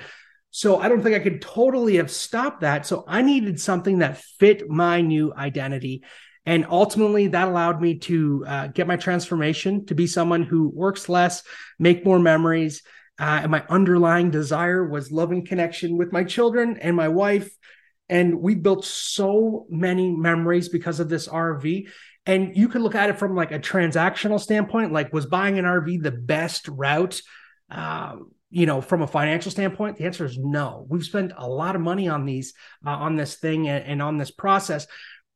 So 0.52 0.80
I 0.80 0.90
don't 0.90 1.02
think 1.02 1.16
I 1.16 1.20
could 1.20 1.42
totally 1.42 1.98
have 1.98 2.12
stopped 2.12 2.62
that. 2.62 2.86
So 2.86 3.04
I 3.08 3.22
needed 3.22 3.60
something 3.60 4.00
that 4.00 4.18
fit 4.18 4.70
my 4.70 5.02
new 5.02 5.34
identity. 5.34 6.04
And 6.46 6.66
ultimately, 6.70 7.28
that 7.28 7.48
allowed 7.48 7.82
me 7.82 8.00
to 8.00 8.44
uh, 8.48 8.68
get 8.68 8.88
my 8.88 8.98
transformation 8.98 9.86
to 9.86 9.96
be 9.96 10.08
someone 10.08 10.44
who 10.44 10.70
works 10.70 11.08
less, 11.08 11.44
make 11.78 12.04
more 12.04 12.20
memories. 12.20 12.82
Uh, 13.20 13.42
and 13.44 13.52
my 13.52 13.64
underlying 13.70 14.32
desire 14.32 14.88
was 14.88 15.12
love 15.12 15.32
and 15.32 15.48
connection 15.48 15.98
with 15.98 16.12
my 16.12 16.24
children 16.24 16.78
and 16.82 16.96
my 16.96 17.08
wife. 17.08 17.52
And 18.10 18.42
we 18.42 18.56
built 18.56 18.84
so 18.86 19.68
many 19.70 20.10
memories 20.16 20.70
because 20.70 21.00
of 21.00 21.10
this 21.10 21.28
RV. 21.28 21.88
And 22.26 22.58
you 22.58 22.68
could 22.68 22.82
look 22.82 22.96
at 22.96 23.10
it 23.10 23.20
from 23.20 23.36
like 23.36 23.52
a 23.52 23.60
transactional 23.60 24.40
standpoint, 24.40 24.92
like 24.92 25.14
was 25.14 25.28
buying 25.28 25.60
an 25.60 25.66
RV 25.66 26.02
the 26.02 26.12
best 26.12 26.68
route? 26.68 27.22
Um, 27.70 28.32
you 28.50 28.66
know, 28.66 28.82
from 28.82 29.02
a 29.02 29.08
financial 29.08 29.52
standpoint, 29.52 29.98
the 29.98 30.06
answer 30.06 30.26
is 30.26 30.38
no. 30.38 30.86
We've 30.90 31.06
spent 31.06 31.32
a 31.38 31.48
lot 31.48 31.76
of 31.76 31.82
money 31.82 32.10
on 32.10 32.26
these, 32.26 32.54
uh, 32.86 32.90
on 32.90 33.16
this 33.16 33.36
thing 33.36 33.70
and, 33.70 33.86
and 33.86 34.02
on 34.02 34.18
this 34.18 34.30
process. 34.30 34.88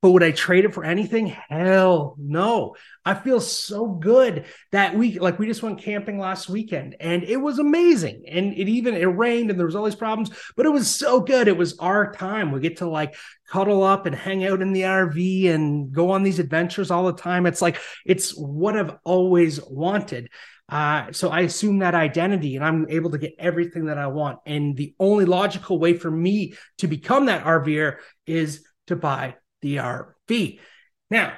But 0.06 0.12
would 0.12 0.22
I 0.24 0.30
trade 0.30 0.66
it 0.66 0.74
for 0.76 0.84
anything? 0.84 1.26
Hell 1.26 2.16
no. 2.20 2.76
I 3.04 3.16
feel 3.16 3.40
so 3.40 3.88
good 3.88 4.46
that 4.72 4.96
we 4.96 5.18
like 5.18 5.40
we 5.40 5.48
just 5.48 5.64
went 5.64 5.82
camping 5.82 6.20
last 6.20 6.48
weekend 6.48 6.96
and 7.00 7.24
it 7.24 7.38
was 7.38 7.58
amazing. 7.58 8.26
And 8.28 8.54
it 8.54 8.70
even 8.70 8.94
it 8.94 9.06
rained 9.06 9.50
and 9.50 9.58
there 9.58 9.66
was 9.66 9.76
all 9.76 9.84
these 9.84 9.96
problems, 9.96 10.30
but 10.56 10.68
it 10.68 10.70
was 10.70 10.96
so 10.96 11.22
good. 11.22 11.48
It 11.48 11.58
was 11.58 11.80
our 11.80 12.14
time. 12.14 12.52
We 12.52 12.60
get 12.60 12.78
to 12.78 12.88
like 12.88 13.16
cuddle 13.50 13.82
up 13.82 14.06
and 14.06 14.16
hang 14.16 14.46
out 14.46 14.62
in 14.62 14.74
the 14.74 14.84
RV 14.84 15.50
and 15.50 15.92
go 15.92 16.12
on 16.12 16.22
these 16.22 16.38
adventures 16.38 16.92
all 16.92 17.08
the 17.08 17.20
time. 17.20 17.48
It's 17.48 17.64
like 17.64 17.80
it's 18.06 18.30
what 18.38 18.78
I've 18.78 18.96
always 19.06 19.60
wanted. 19.64 20.30
Uh, 20.70 21.14
so 21.14 21.30
I 21.30 21.40
assume 21.40 21.80
that 21.80 21.96
identity 21.96 22.58
and 22.58 22.64
I'm 22.64 22.86
able 22.90 23.10
to 23.10 23.18
get 23.18 23.34
everything 23.40 23.86
that 23.86 23.98
I 23.98 24.06
want. 24.06 24.38
And 24.46 24.78
the 24.78 24.94
only 25.00 25.26
logical 25.26 25.80
way 25.80 25.98
for 25.98 26.12
me 26.12 26.54
to 26.78 26.88
become 26.88 27.26
that 27.26 27.44
RVer 27.44 27.96
is 28.28 28.64
to 28.86 28.96
buy 28.96 29.38
the 29.62 29.78
RV. 29.78 30.60
Now, 31.10 31.34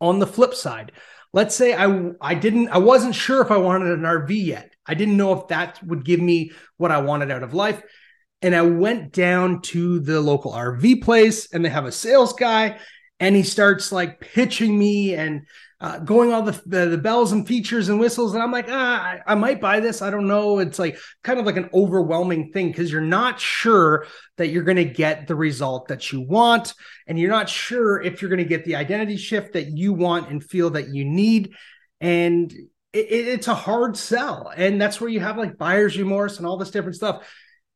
on 0.00 0.18
the 0.18 0.26
flip 0.26 0.54
side, 0.54 0.92
let's 1.32 1.54
say 1.54 1.74
I 1.74 2.10
I 2.20 2.34
didn't 2.34 2.68
I 2.68 2.78
wasn't 2.78 3.14
sure 3.14 3.42
if 3.42 3.50
I 3.50 3.56
wanted 3.56 3.92
an 3.92 4.04
RV 4.04 4.30
yet. 4.30 4.74
I 4.86 4.94
didn't 4.94 5.16
know 5.16 5.32
if 5.38 5.48
that 5.48 5.82
would 5.82 6.04
give 6.04 6.20
me 6.20 6.52
what 6.76 6.92
I 6.92 6.98
wanted 6.98 7.30
out 7.30 7.42
of 7.42 7.54
life. 7.54 7.82
And 8.40 8.54
I 8.54 8.62
went 8.62 9.12
down 9.12 9.62
to 9.62 9.98
the 10.00 10.20
local 10.20 10.52
RV 10.52 11.02
place 11.02 11.52
and 11.52 11.64
they 11.64 11.68
have 11.68 11.86
a 11.86 11.92
sales 11.92 12.32
guy 12.32 12.78
and 13.20 13.34
he 13.34 13.42
starts 13.42 13.90
like 13.90 14.20
pitching 14.20 14.78
me 14.78 15.14
and 15.14 15.46
uh, 15.80 15.98
going 16.00 16.32
all 16.32 16.42
the, 16.42 16.60
the, 16.66 16.86
the 16.86 16.98
bells 16.98 17.30
and 17.30 17.46
features 17.46 17.88
and 17.88 18.00
whistles, 18.00 18.34
and 18.34 18.42
I'm 18.42 18.50
like, 18.50 18.66
ah, 18.68 19.00
I, 19.00 19.32
I 19.32 19.34
might 19.36 19.60
buy 19.60 19.78
this. 19.78 20.02
I 20.02 20.10
don't 20.10 20.26
know. 20.26 20.58
It's 20.58 20.78
like 20.78 20.98
kind 21.22 21.38
of 21.38 21.46
like 21.46 21.56
an 21.56 21.70
overwhelming 21.72 22.50
thing 22.52 22.68
because 22.68 22.90
you're 22.90 23.00
not 23.00 23.38
sure 23.38 24.06
that 24.38 24.48
you're 24.48 24.64
going 24.64 24.76
to 24.76 24.84
get 24.84 25.28
the 25.28 25.36
result 25.36 25.88
that 25.88 26.10
you 26.10 26.20
want, 26.20 26.74
and 27.06 27.18
you're 27.18 27.30
not 27.30 27.48
sure 27.48 28.00
if 28.00 28.20
you're 28.20 28.28
going 28.28 28.38
to 28.38 28.44
get 28.44 28.64
the 28.64 28.74
identity 28.76 29.16
shift 29.16 29.52
that 29.52 29.76
you 29.76 29.92
want 29.92 30.30
and 30.30 30.42
feel 30.42 30.70
that 30.70 30.88
you 30.88 31.04
need, 31.04 31.54
and 32.00 32.52
it, 32.92 33.06
it's 33.10 33.48
a 33.48 33.54
hard 33.54 33.96
sell, 33.96 34.52
and 34.56 34.80
that's 34.80 35.00
where 35.00 35.10
you 35.10 35.20
have 35.20 35.38
like 35.38 35.58
buyer's 35.58 35.96
remorse 35.96 36.38
and 36.38 36.46
all 36.46 36.56
this 36.56 36.72
different 36.72 36.96
stuff. 36.96 37.24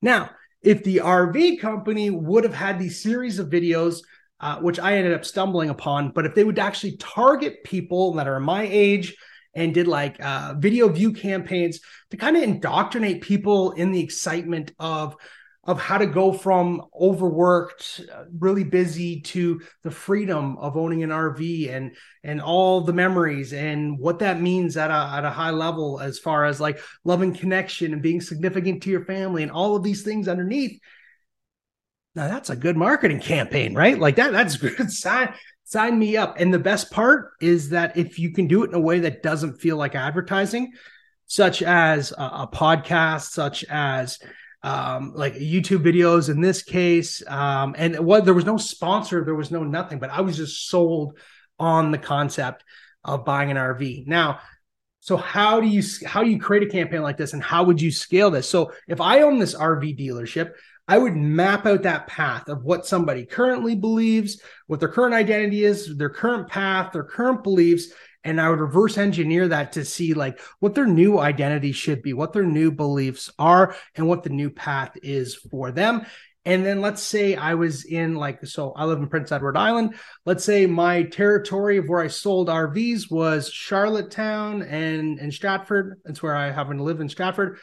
Now, 0.00 0.30
if 0.60 0.82
the 0.82 0.98
RV 0.98 1.60
company 1.60 2.10
would 2.10 2.42
have 2.42 2.54
had 2.54 2.80
these 2.80 3.00
series 3.00 3.38
of 3.38 3.48
videos 3.48 4.00
uh, 4.42 4.56
which 4.58 4.80
I 4.80 4.96
ended 4.96 5.14
up 5.14 5.24
stumbling 5.24 5.70
upon. 5.70 6.10
But 6.10 6.26
if 6.26 6.34
they 6.34 6.44
would 6.44 6.58
actually 6.58 6.96
target 6.96 7.62
people 7.64 8.14
that 8.14 8.26
are 8.28 8.40
my 8.40 8.66
age 8.68 9.16
and 9.54 9.72
did 9.72 9.86
like 9.86 10.22
uh, 10.24 10.54
video 10.58 10.88
view 10.88 11.12
campaigns 11.12 11.80
to 12.10 12.16
kind 12.16 12.36
of 12.36 12.42
indoctrinate 12.42 13.22
people 13.22 13.70
in 13.72 13.92
the 13.92 14.00
excitement 14.00 14.72
of 14.78 15.16
of 15.64 15.80
how 15.80 15.96
to 15.96 16.06
go 16.06 16.32
from 16.32 16.82
overworked, 17.00 18.00
really 18.40 18.64
busy 18.64 19.20
to 19.20 19.60
the 19.84 19.92
freedom 19.92 20.58
of 20.58 20.76
owning 20.76 21.04
an 21.04 21.10
RV 21.10 21.72
and 21.72 21.94
and 22.24 22.40
all 22.40 22.80
the 22.80 22.92
memories 22.92 23.52
and 23.52 23.96
what 23.96 24.18
that 24.18 24.40
means 24.40 24.76
at 24.76 24.90
a 24.90 25.16
at 25.16 25.24
a 25.24 25.30
high 25.30 25.50
level 25.50 26.00
as 26.00 26.18
far 26.18 26.46
as 26.46 26.60
like 26.60 26.80
love 27.04 27.22
and 27.22 27.38
connection 27.38 27.92
and 27.92 28.02
being 28.02 28.20
significant 28.20 28.82
to 28.82 28.90
your 28.90 29.04
family 29.04 29.44
and 29.44 29.52
all 29.52 29.76
of 29.76 29.84
these 29.84 30.02
things 30.02 30.26
underneath 30.26 30.80
now 32.14 32.28
that's 32.28 32.50
a 32.50 32.56
good 32.56 32.76
marketing 32.76 33.20
campaign, 33.20 33.74
right? 33.74 33.98
Like 33.98 34.16
that, 34.16 34.32
that's 34.32 34.56
good. 34.56 34.90
Sign, 34.92 35.34
sign 35.64 35.98
me 35.98 36.16
up. 36.16 36.38
And 36.38 36.52
the 36.52 36.58
best 36.58 36.90
part 36.90 37.32
is 37.40 37.70
that 37.70 37.96
if 37.96 38.18
you 38.18 38.32
can 38.32 38.46
do 38.46 38.64
it 38.64 38.68
in 38.68 38.74
a 38.74 38.80
way 38.80 39.00
that 39.00 39.22
doesn't 39.22 39.60
feel 39.60 39.76
like 39.76 39.94
advertising, 39.94 40.72
such 41.26 41.62
as 41.62 42.12
a, 42.12 42.22
a 42.22 42.50
podcast, 42.52 43.30
such 43.30 43.64
as 43.64 44.18
um, 44.62 45.12
like 45.14 45.34
YouTube 45.34 45.82
videos 45.82 46.28
in 46.28 46.40
this 46.40 46.62
case, 46.62 47.22
um, 47.26 47.74
and 47.78 47.98
what 48.00 48.24
there 48.24 48.34
was 48.34 48.44
no 48.44 48.58
sponsor, 48.58 49.24
there 49.24 49.34
was 49.34 49.50
no 49.50 49.62
nothing, 49.64 49.98
but 49.98 50.10
I 50.10 50.20
was 50.20 50.36
just 50.36 50.68
sold 50.68 51.18
on 51.58 51.90
the 51.90 51.98
concept 51.98 52.64
of 53.04 53.24
buying 53.24 53.50
an 53.50 53.56
RV. 53.56 54.06
Now, 54.06 54.40
So 55.00 55.16
how 55.16 55.60
do 55.60 55.66
you 55.66 55.82
how 56.06 56.22
do 56.22 56.30
you 56.30 56.38
create 56.38 56.62
a 56.62 56.70
campaign 56.70 57.02
like 57.02 57.16
this 57.16 57.32
and 57.32 57.42
how 57.42 57.64
would 57.64 57.80
you 57.80 57.90
scale 57.90 58.30
this? 58.30 58.48
So 58.48 58.72
if 58.86 59.00
I 59.00 59.22
own 59.22 59.38
this 59.40 59.54
RV 59.54 59.98
dealership, 59.98 60.52
I 60.88 60.98
would 60.98 61.16
map 61.16 61.66
out 61.66 61.82
that 61.82 62.06
path 62.06 62.48
of 62.48 62.64
what 62.64 62.86
somebody 62.86 63.24
currently 63.24 63.74
believes, 63.74 64.40
what 64.66 64.80
their 64.80 64.88
current 64.88 65.14
identity 65.14 65.64
is, 65.64 65.96
their 65.96 66.10
current 66.10 66.48
path, 66.48 66.92
their 66.92 67.04
current 67.04 67.42
beliefs, 67.42 67.92
and 68.24 68.40
I 68.40 68.50
would 68.50 68.60
reverse 68.60 68.98
engineer 68.98 69.48
that 69.48 69.72
to 69.72 69.84
see 69.84 70.14
like 70.14 70.40
what 70.60 70.74
their 70.74 70.86
new 70.86 71.18
identity 71.18 71.72
should 71.72 72.02
be, 72.02 72.12
what 72.12 72.32
their 72.32 72.44
new 72.44 72.70
beliefs 72.70 73.30
are, 73.38 73.74
and 73.94 74.08
what 74.08 74.22
the 74.22 74.30
new 74.30 74.50
path 74.50 74.96
is 75.02 75.34
for 75.34 75.72
them. 75.72 76.06
And 76.44 76.66
then 76.66 76.80
let's 76.80 77.02
say 77.02 77.36
I 77.36 77.54
was 77.54 77.84
in 77.84 78.16
like, 78.16 78.44
so 78.46 78.72
I 78.72 78.84
live 78.84 78.98
in 78.98 79.08
Prince 79.08 79.30
Edward 79.30 79.56
Island. 79.56 79.94
Let's 80.26 80.44
say 80.44 80.66
my 80.66 81.04
territory 81.04 81.76
of 81.76 81.88
where 81.88 82.00
I 82.00 82.08
sold 82.08 82.48
RVs 82.48 83.10
was 83.10 83.48
Charlottetown 83.48 84.62
and, 84.62 85.20
and 85.20 85.32
Stratford. 85.32 86.00
That's 86.04 86.22
where 86.22 86.34
I 86.34 86.50
happen 86.50 86.78
to 86.78 86.82
live 86.82 87.00
in 87.00 87.08
Stratford. 87.08 87.58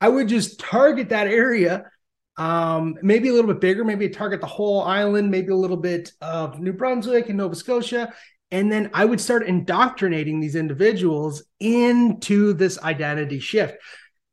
I 0.00 0.08
would 0.08 0.28
just 0.28 0.58
target 0.58 1.10
that 1.10 1.28
area, 1.28 1.90
um, 2.36 2.96
maybe 3.02 3.28
a 3.28 3.32
little 3.32 3.52
bit 3.52 3.60
bigger, 3.60 3.84
maybe 3.84 4.08
target 4.08 4.40
the 4.40 4.46
whole 4.46 4.82
island, 4.82 5.30
maybe 5.30 5.52
a 5.52 5.56
little 5.56 5.76
bit 5.76 6.12
of 6.20 6.60
New 6.60 6.72
Brunswick 6.72 7.28
and 7.28 7.38
Nova 7.38 7.54
Scotia. 7.54 8.12
And 8.50 8.70
then 8.70 8.90
I 8.94 9.04
would 9.04 9.20
start 9.20 9.46
indoctrinating 9.46 10.40
these 10.40 10.54
individuals 10.54 11.42
into 11.58 12.52
this 12.52 12.78
identity 12.78 13.40
shift. 13.40 13.76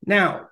Now, 0.05 0.47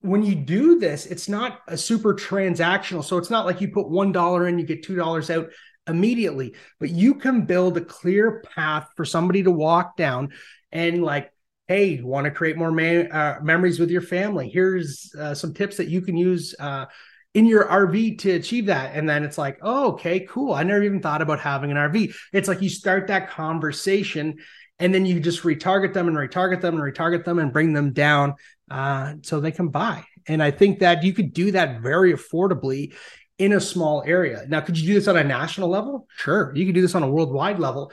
when 0.00 0.22
you 0.22 0.34
do 0.34 0.78
this, 0.78 1.06
it's 1.06 1.28
not 1.28 1.60
a 1.68 1.76
super 1.76 2.14
transactional. 2.14 3.04
So 3.04 3.18
it's 3.18 3.30
not 3.30 3.46
like 3.46 3.60
you 3.60 3.68
put 3.68 3.86
$1 3.86 4.48
in, 4.48 4.58
you 4.58 4.64
get 4.64 4.84
$2 4.84 5.30
out 5.36 5.50
immediately, 5.86 6.54
but 6.80 6.90
you 6.90 7.14
can 7.14 7.44
build 7.44 7.76
a 7.76 7.84
clear 7.84 8.42
path 8.54 8.88
for 8.96 9.04
somebody 9.04 9.42
to 9.42 9.50
walk 9.50 9.96
down 9.96 10.32
and 10.70 11.02
like, 11.02 11.32
hey, 11.72 11.84
you 11.86 12.06
want 12.06 12.26
to 12.26 12.30
create 12.30 12.58
more 12.58 12.68
uh, 12.68 13.38
memories 13.42 13.80
with 13.80 13.90
your 13.90 14.02
family? 14.02 14.50
Here's 14.50 15.10
uh, 15.18 15.34
some 15.34 15.54
tips 15.54 15.78
that 15.78 15.88
you 15.88 16.02
can 16.02 16.18
use 16.18 16.54
uh, 16.58 16.84
in 17.32 17.46
your 17.46 17.64
RV 17.64 18.18
to 18.18 18.32
achieve 18.32 18.66
that. 18.66 18.94
And 18.94 19.08
then 19.08 19.24
it's 19.24 19.38
like, 19.38 19.58
oh, 19.62 19.92
okay, 19.92 20.20
cool. 20.20 20.52
I 20.52 20.64
never 20.64 20.82
even 20.82 21.00
thought 21.00 21.22
about 21.22 21.40
having 21.40 21.70
an 21.70 21.78
RV. 21.78 22.14
It's 22.34 22.46
like 22.46 22.60
you 22.60 22.68
start 22.68 23.06
that 23.06 23.30
conversation 23.30 24.36
and 24.78 24.92
then 24.92 25.06
you 25.06 25.18
just 25.18 25.44
retarget 25.44 25.94
them 25.94 26.08
and 26.08 26.16
retarget 26.16 26.60
them 26.60 26.78
and 26.78 26.82
retarget 26.82 27.24
them 27.24 27.38
and 27.38 27.54
bring 27.54 27.72
them 27.72 27.94
down 27.94 28.34
uh, 28.70 29.14
so 29.22 29.40
they 29.40 29.52
can 29.52 29.68
buy. 29.68 30.04
And 30.26 30.42
I 30.42 30.50
think 30.50 30.80
that 30.80 31.02
you 31.02 31.14
could 31.14 31.32
do 31.32 31.52
that 31.52 31.80
very 31.80 32.12
affordably 32.12 32.92
in 33.38 33.54
a 33.54 33.60
small 33.60 34.02
area. 34.04 34.44
Now, 34.46 34.60
could 34.60 34.78
you 34.78 34.86
do 34.86 34.94
this 34.94 35.08
on 35.08 35.16
a 35.16 35.24
national 35.24 35.70
level? 35.70 36.06
Sure. 36.16 36.52
You 36.54 36.66
could 36.66 36.74
do 36.74 36.82
this 36.82 36.94
on 36.94 37.02
a 37.02 37.10
worldwide 37.10 37.58
level 37.58 37.92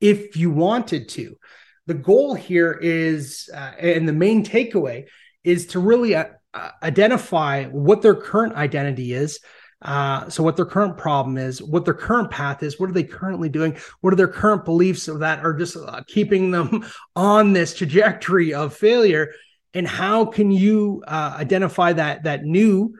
if 0.00 0.36
you 0.36 0.50
wanted 0.50 1.08
to. 1.10 1.36
The 1.90 1.94
goal 1.94 2.36
here 2.36 2.78
is, 2.80 3.50
uh, 3.52 3.72
and 3.80 4.08
the 4.08 4.12
main 4.12 4.44
takeaway 4.44 5.06
is 5.42 5.66
to 5.66 5.80
really 5.80 6.14
uh, 6.14 6.26
identify 6.80 7.64
what 7.64 8.00
their 8.00 8.14
current 8.14 8.54
identity 8.54 9.12
is. 9.12 9.40
Uh, 9.82 10.28
so, 10.28 10.44
what 10.44 10.54
their 10.54 10.66
current 10.66 10.96
problem 10.96 11.36
is, 11.36 11.60
what 11.60 11.84
their 11.84 11.94
current 11.94 12.30
path 12.30 12.62
is, 12.62 12.78
what 12.78 12.88
are 12.88 12.92
they 12.92 13.02
currently 13.02 13.48
doing, 13.48 13.76
what 14.02 14.12
are 14.12 14.16
their 14.16 14.28
current 14.28 14.64
beliefs 14.64 15.06
that 15.06 15.44
are 15.44 15.52
just 15.52 15.76
uh, 15.76 16.00
keeping 16.06 16.52
them 16.52 16.86
on 17.16 17.52
this 17.52 17.74
trajectory 17.74 18.54
of 18.54 18.72
failure, 18.72 19.32
and 19.74 19.88
how 19.88 20.24
can 20.24 20.52
you 20.52 21.02
uh, 21.08 21.34
identify 21.36 21.92
that 21.92 22.22
that 22.22 22.44
new 22.44 22.94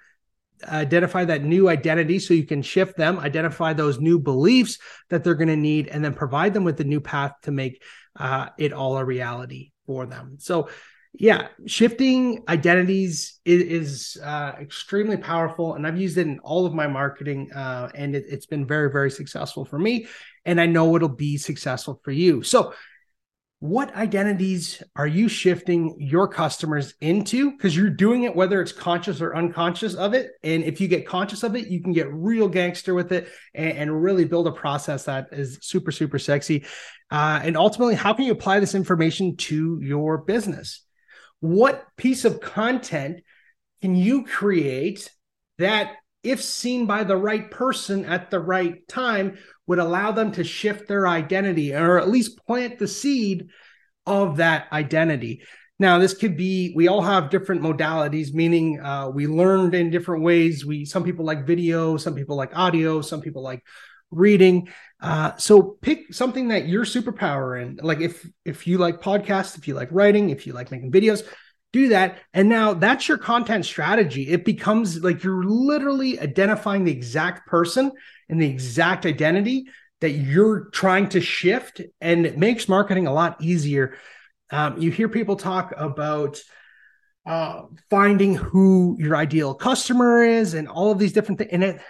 identify 0.65 1.25
that 1.25 1.43
new 1.45 1.69
identity 1.69 2.19
so 2.19 2.35
you 2.35 2.45
can 2.45 2.61
shift 2.61 2.95
them 2.99 3.19
identify 3.19 3.73
those 3.73 3.99
new 3.99 4.19
beliefs 4.19 4.79
that 5.09 5.25
they're 5.25 5.35
going 5.35 5.49
to 5.49 5.57
need 5.57 5.89
and 5.89 6.05
then 6.05 6.13
provide 6.13 6.53
them 6.53 6.65
with 6.65 6.77
the 6.77 6.85
new 6.85 7.01
path 7.01 7.33
to 7.41 7.51
make 7.51 7.83
uh, 8.17 8.49
it 8.59 8.73
all 8.73 8.97
a 8.97 9.05
reality 9.05 9.73
for 9.87 10.07
them. 10.07 10.37
So 10.39 10.69
yeah 11.15 11.49
shifting 11.67 12.41
identities 12.49 13.41
is, 13.45 13.63
is 13.63 14.23
uh, 14.23 14.53
extremely 14.61 15.17
powerful 15.17 15.75
and 15.75 15.85
i've 15.85 16.01
used 16.01 16.17
it 16.17 16.25
in 16.25 16.39
all 16.45 16.67
of 16.67 16.73
my 16.73 16.87
marketing 16.87 17.51
uh, 17.53 17.91
and 17.97 18.15
it, 18.15 18.25
it's 18.29 18.47
been 18.47 18.65
very 18.65 18.93
very 18.93 19.11
successful 19.11 19.65
for 19.65 19.77
me 19.77 20.07
and 20.45 20.61
i 20.61 20.67
know 20.67 20.95
it'll 20.95 21.09
be 21.09 21.37
successful 21.37 22.01
for 22.05 22.13
you. 22.13 22.43
So 22.43 22.75
what 23.61 23.95
identities 23.95 24.83
are 24.97 25.07
you 25.07 25.29
shifting 25.29 25.95
your 25.99 26.27
customers 26.27 26.95
into? 27.03 27.53
Because 27.53 27.77
you're 27.77 27.91
doing 27.91 28.23
it 28.23 28.35
whether 28.35 28.61
it's 28.63 28.73
conscious 28.73 29.21
or 29.21 29.37
unconscious 29.37 29.95
of 29.95 30.15
it. 30.15 30.33
And 30.43 30.65
if 30.65 30.81
you 30.81 30.89
get 30.89 31.07
conscious 31.07 31.43
of 31.43 31.55
it 31.55 31.69
you 31.69 31.83
can 31.83 31.93
get 31.93 32.11
real 32.11 32.49
gangster 32.49 32.95
with 32.95 33.13
it 33.13 33.29
and, 33.55 33.77
and 33.77 34.03
really 34.03 34.25
build 34.25 34.47
a 34.47 34.53
process 34.53 35.05
that 35.05 35.29
is 35.33 35.59
super 35.61 35.93
super 35.93 36.19
sexy. 36.19 36.65
Uh, 37.11 37.41
and 37.43 37.57
ultimately 37.57 37.95
how 37.95 38.15
can 38.15 38.25
you 38.25 38.33
apply 38.33 38.61
this 38.61 38.75
information 38.75 39.37
to 39.37 39.79
your 39.83 40.19
business? 40.19 40.83
What 41.41 41.87
piece 41.97 42.25
of 42.25 42.41
content 42.41 43.23
can 43.83 43.95
you 43.95 44.25
create 44.25 45.11
that 45.59 45.97
if 46.23 46.43
seen 46.43 46.87
by 46.87 47.05
the 47.05 47.17
right 47.17 47.51
person 47.51 48.05
at 48.05 48.31
the 48.31 48.41
right 48.41 48.87
time 48.89 49.39
would 49.67 49.79
allow 49.79 50.13
them 50.13 50.33
to 50.33 50.45
shift 50.45 50.89
their 50.89 51.07
identity 51.07 51.75
or 51.75 51.99
at 51.99 52.09
least 52.09 52.45
plant 52.47 52.79
the 52.79 52.89
seed 52.89 53.49
of 54.07 54.39
that 54.39 54.67
identity. 54.73 55.43
Now, 55.79 55.99
this 55.99 56.13
could 56.13 56.37
be, 56.37 56.75
we 56.77 56.89
all 56.89 57.01
have 57.01 57.31
different 57.31 57.63
modalities, 57.63 58.35
meaning 58.35 58.79
uh, 58.81 59.09
we 59.09 59.27
learned 59.27 59.75
in 59.75 59.91
different 59.91 60.23
ways. 60.23 60.67
We, 60.67 60.85
some 60.85 61.05
people 61.05 61.25
like 61.25 61.47
video, 61.47 61.97
some 61.97 62.15
people 62.15 62.37
like 62.37 62.55
audio, 62.55 63.01
some 63.01 63.23
people 63.23 63.43
like 63.43 63.65
reading. 64.11 64.69
Uh, 65.01 65.37
so 65.37 65.63
pick 65.63 66.13
something 66.13 66.49
that 66.49 66.69
you're 66.69 66.85
superpower 66.85 67.63
in. 67.63 67.79
Like 67.83 68.01
if, 68.01 68.29
if 68.45 68.67
you 68.67 68.77
like 68.77 69.01
podcasts, 69.01 69.57
if 69.57 69.67
you 69.67 69.75
like 69.75 69.89
writing, 69.91 70.29
if 70.29 70.47
you 70.47 70.53
like 70.53 70.71
making 70.71 70.93
videos, 70.93 71.23
do 71.73 71.89
that. 71.89 72.19
And 72.35 72.49
now 72.49 72.75
that's 72.75 73.09
your 73.09 73.19
content 73.19 73.65
strategy. 73.65 74.29
It 74.29 74.45
becomes 74.45 75.03
like 75.03 75.23
you're 75.23 75.45
literally 75.45 76.19
identifying 76.19 76.85
the 76.85 76.93
exact 76.93 77.47
person 77.47 77.93
and 78.29 78.41
the 78.41 78.49
exact 78.49 79.07
identity 79.07 79.67
that 80.01 80.11
you're 80.11 80.71
trying 80.71 81.09
to 81.11 81.21
shift. 81.21 81.81
And 82.01 82.27
it 82.27 82.39
makes 82.39 82.69
marketing 82.69 83.07
a 83.07 83.13
lot 83.13 83.41
easier. 83.41 83.97
Um, 84.51 84.79
you 84.79 84.91
hear 84.91 85.09
people 85.09 85.37
talk 85.37 85.73
about 85.77 86.41
uh, 87.27 87.63
finding 87.89 88.35
who 88.35 88.97
your 88.99 89.15
ideal 89.15 89.55
customer 89.55 90.25
is 90.25 90.55
and 90.55 90.67
all 90.67 90.91
of 90.91 90.99
these 90.99 91.13
different 91.13 91.39
things. 91.39 91.51
And 91.53 91.63
it, 91.63 91.81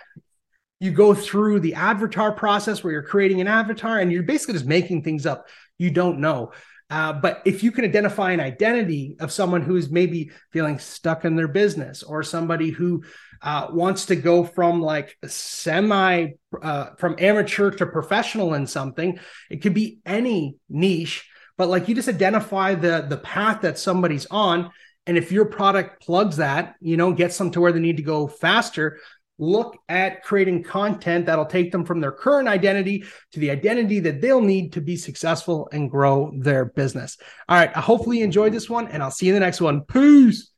you 0.81 0.91
go 0.91 1.15
through 1.15 1.61
the 1.61 1.75
avatar 1.75 2.33
process 2.33 2.83
where 2.83 2.93
you're 2.93 3.03
creating 3.03 3.41
an 3.41 3.47
avatar 3.47 3.99
and 3.99 4.11
you're 4.11 4.23
basically 4.23 4.55
just 4.55 4.67
making 4.67 5.03
things 5.03 5.25
up 5.25 5.47
you 5.81 5.91
don't 5.91 6.19
know. 6.21 6.53
Uh, 6.91 7.13
but 7.13 7.41
if 7.45 7.63
you 7.63 7.71
can 7.71 7.85
identify 7.85 8.33
an 8.33 8.41
identity 8.41 9.17
of 9.21 9.31
someone 9.31 9.63
who 9.63 9.77
is 9.77 9.91
maybe 9.91 10.31
feeling 10.51 10.79
stuck 10.79 11.25
in 11.25 11.37
their 11.37 11.49
business 11.49 12.03
or 12.03 12.23
somebody 12.23 12.71
who 12.71 13.05
uh, 13.43 13.69
wants 13.71 14.07
to 14.07 14.17
go 14.17 14.45
from 14.45 14.83
like 14.83 15.17
semi, 15.25 16.31
uh, 16.61 16.87
from 16.99 17.15
amateur 17.19 17.71
to 17.71 17.87
professional 17.87 18.55
in 18.55 18.67
something, 18.67 19.19
it 19.49 19.63
could 19.63 19.75
be 19.75 20.01
any 20.05 20.57
niche. 20.69 21.29
But 21.57 21.69
like 21.69 21.89
you 21.89 21.95
just 21.95 22.09
identify 22.09 22.75
the 22.75 23.07
the 23.09 23.19
path 23.19 23.61
that 23.63 23.79
somebody's 23.79 24.27
on, 24.31 24.71
and 25.07 25.17
if 25.17 25.31
your 25.31 25.45
product 25.45 26.03
plugs 26.03 26.37
that, 26.39 26.75
you 26.81 26.97
know, 26.97 27.13
gets 27.13 27.37
them 27.39 27.51
to 27.53 27.61
where 27.61 27.73
they 27.73 27.81
need 27.81 27.99
to 27.99 28.03
go 28.03 28.27
faster, 28.27 28.99
look 29.41 29.77
at 29.89 30.23
creating 30.23 30.63
content 30.63 31.27
that'll 31.27 31.47
take 31.47 31.73
them 31.73 31.85
from 31.85 32.01
their 32.01 32.13
current 32.13 32.47
identity 32.47 33.05
to 33.33 33.41
the 33.41 33.51
identity 33.51 33.99
that 34.01 34.21
they'll 34.21 34.41
need 34.41 34.75
to 34.75 34.81
be 34.81 34.97
successful 34.97 35.69
and 35.73 35.91
grow 35.91 36.31
their 36.39 36.67
business. 36.67 37.17
All 37.49 37.57
right. 37.57 37.71
I 37.75 37.81
hopefully 37.81 38.19
you 38.19 38.25
enjoyed 38.25 38.53
this 38.53 38.69
one, 38.69 38.89
and 38.89 39.03
I'll 39.03 39.11
see 39.11 39.27
you 39.27 39.35
in 39.35 39.41
the 39.41 39.47
next 39.47 39.61
one. 39.61 39.81
Peace. 39.83 40.51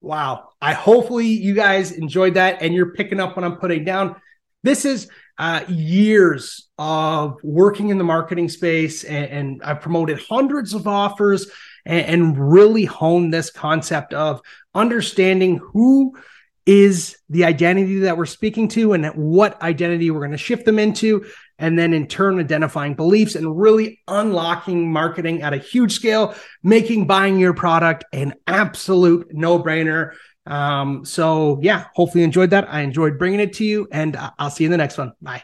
Wow. 0.00 0.48
I 0.60 0.72
hopefully 0.74 1.26
you 1.26 1.54
guys 1.54 1.92
enjoyed 1.92 2.34
that 2.34 2.62
and 2.62 2.74
you're 2.74 2.92
picking 2.92 3.20
up 3.20 3.36
what 3.36 3.44
I'm 3.44 3.56
putting 3.56 3.84
down. 3.84 4.16
This 4.62 4.84
is 4.84 5.08
uh, 5.38 5.64
years 5.68 6.68
of 6.78 7.38
working 7.42 7.88
in 7.88 7.98
the 7.98 8.04
marketing 8.04 8.48
space, 8.48 9.04
and, 9.04 9.24
and 9.26 9.62
I've 9.62 9.80
promoted 9.80 10.20
hundreds 10.20 10.74
of 10.74 10.86
offers 10.86 11.50
and, 11.84 12.06
and 12.06 12.52
really 12.52 12.84
honed 12.84 13.32
this 13.32 13.50
concept 13.50 14.14
of 14.14 14.40
understanding 14.74 15.56
who 15.56 16.16
is 16.64 17.16
the 17.28 17.44
identity 17.44 18.00
that 18.00 18.16
we're 18.16 18.24
speaking 18.24 18.68
to 18.68 18.92
and 18.92 19.06
what 19.16 19.60
identity 19.62 20.10
we're 20.10 20.20
going 20.20 20.30
to 20.30 20.38
shift 20.38 20.64
them 20.64 20.78
into 20.78 21.24
and 21.58 21.76
then 21.76 21.92
in 21.92 22.06
turn 22.06 22.38
identifying 22.38 22.94
beliefs 22.94 23.34
and 23.34 23.60
really 23.60 24.00
unlocking 24.06 24.92
marketing 24.92 25.42
at 25.42 25.52
a 25.52 25.58
huge 25.58 25.92
scale 25.92 26.36
making 26.62 27.04
buying 27.06 27.36
your 27.36 27.52
product 27.52 28.04
an 28.12 28.34
absolute 28.46 29.26
no-brainer 29.32 30.12
um, 30.46 31.04
so 31.04 31.58
yeah, 31.62 31.86
hopefully 31.94 32.22
you 32.22 32.26
enjoyed 32.26 32.50
that. 32.50 32.72
I 32.72 32.80
enjoyed 32.80 33.18
bringing 33.18 33.40
it 33.40 33.52
to 33.54 33.64
you 33.64 33.88
and 33.92 34.16
I'll 34.38 34.50
see 34.50 34.64
you 34.64 34.68
in 34.68 34.72
the 34.72 34.78
next 34.78 34.98
one. 34.98 35.12
Bye. 35.20 35.42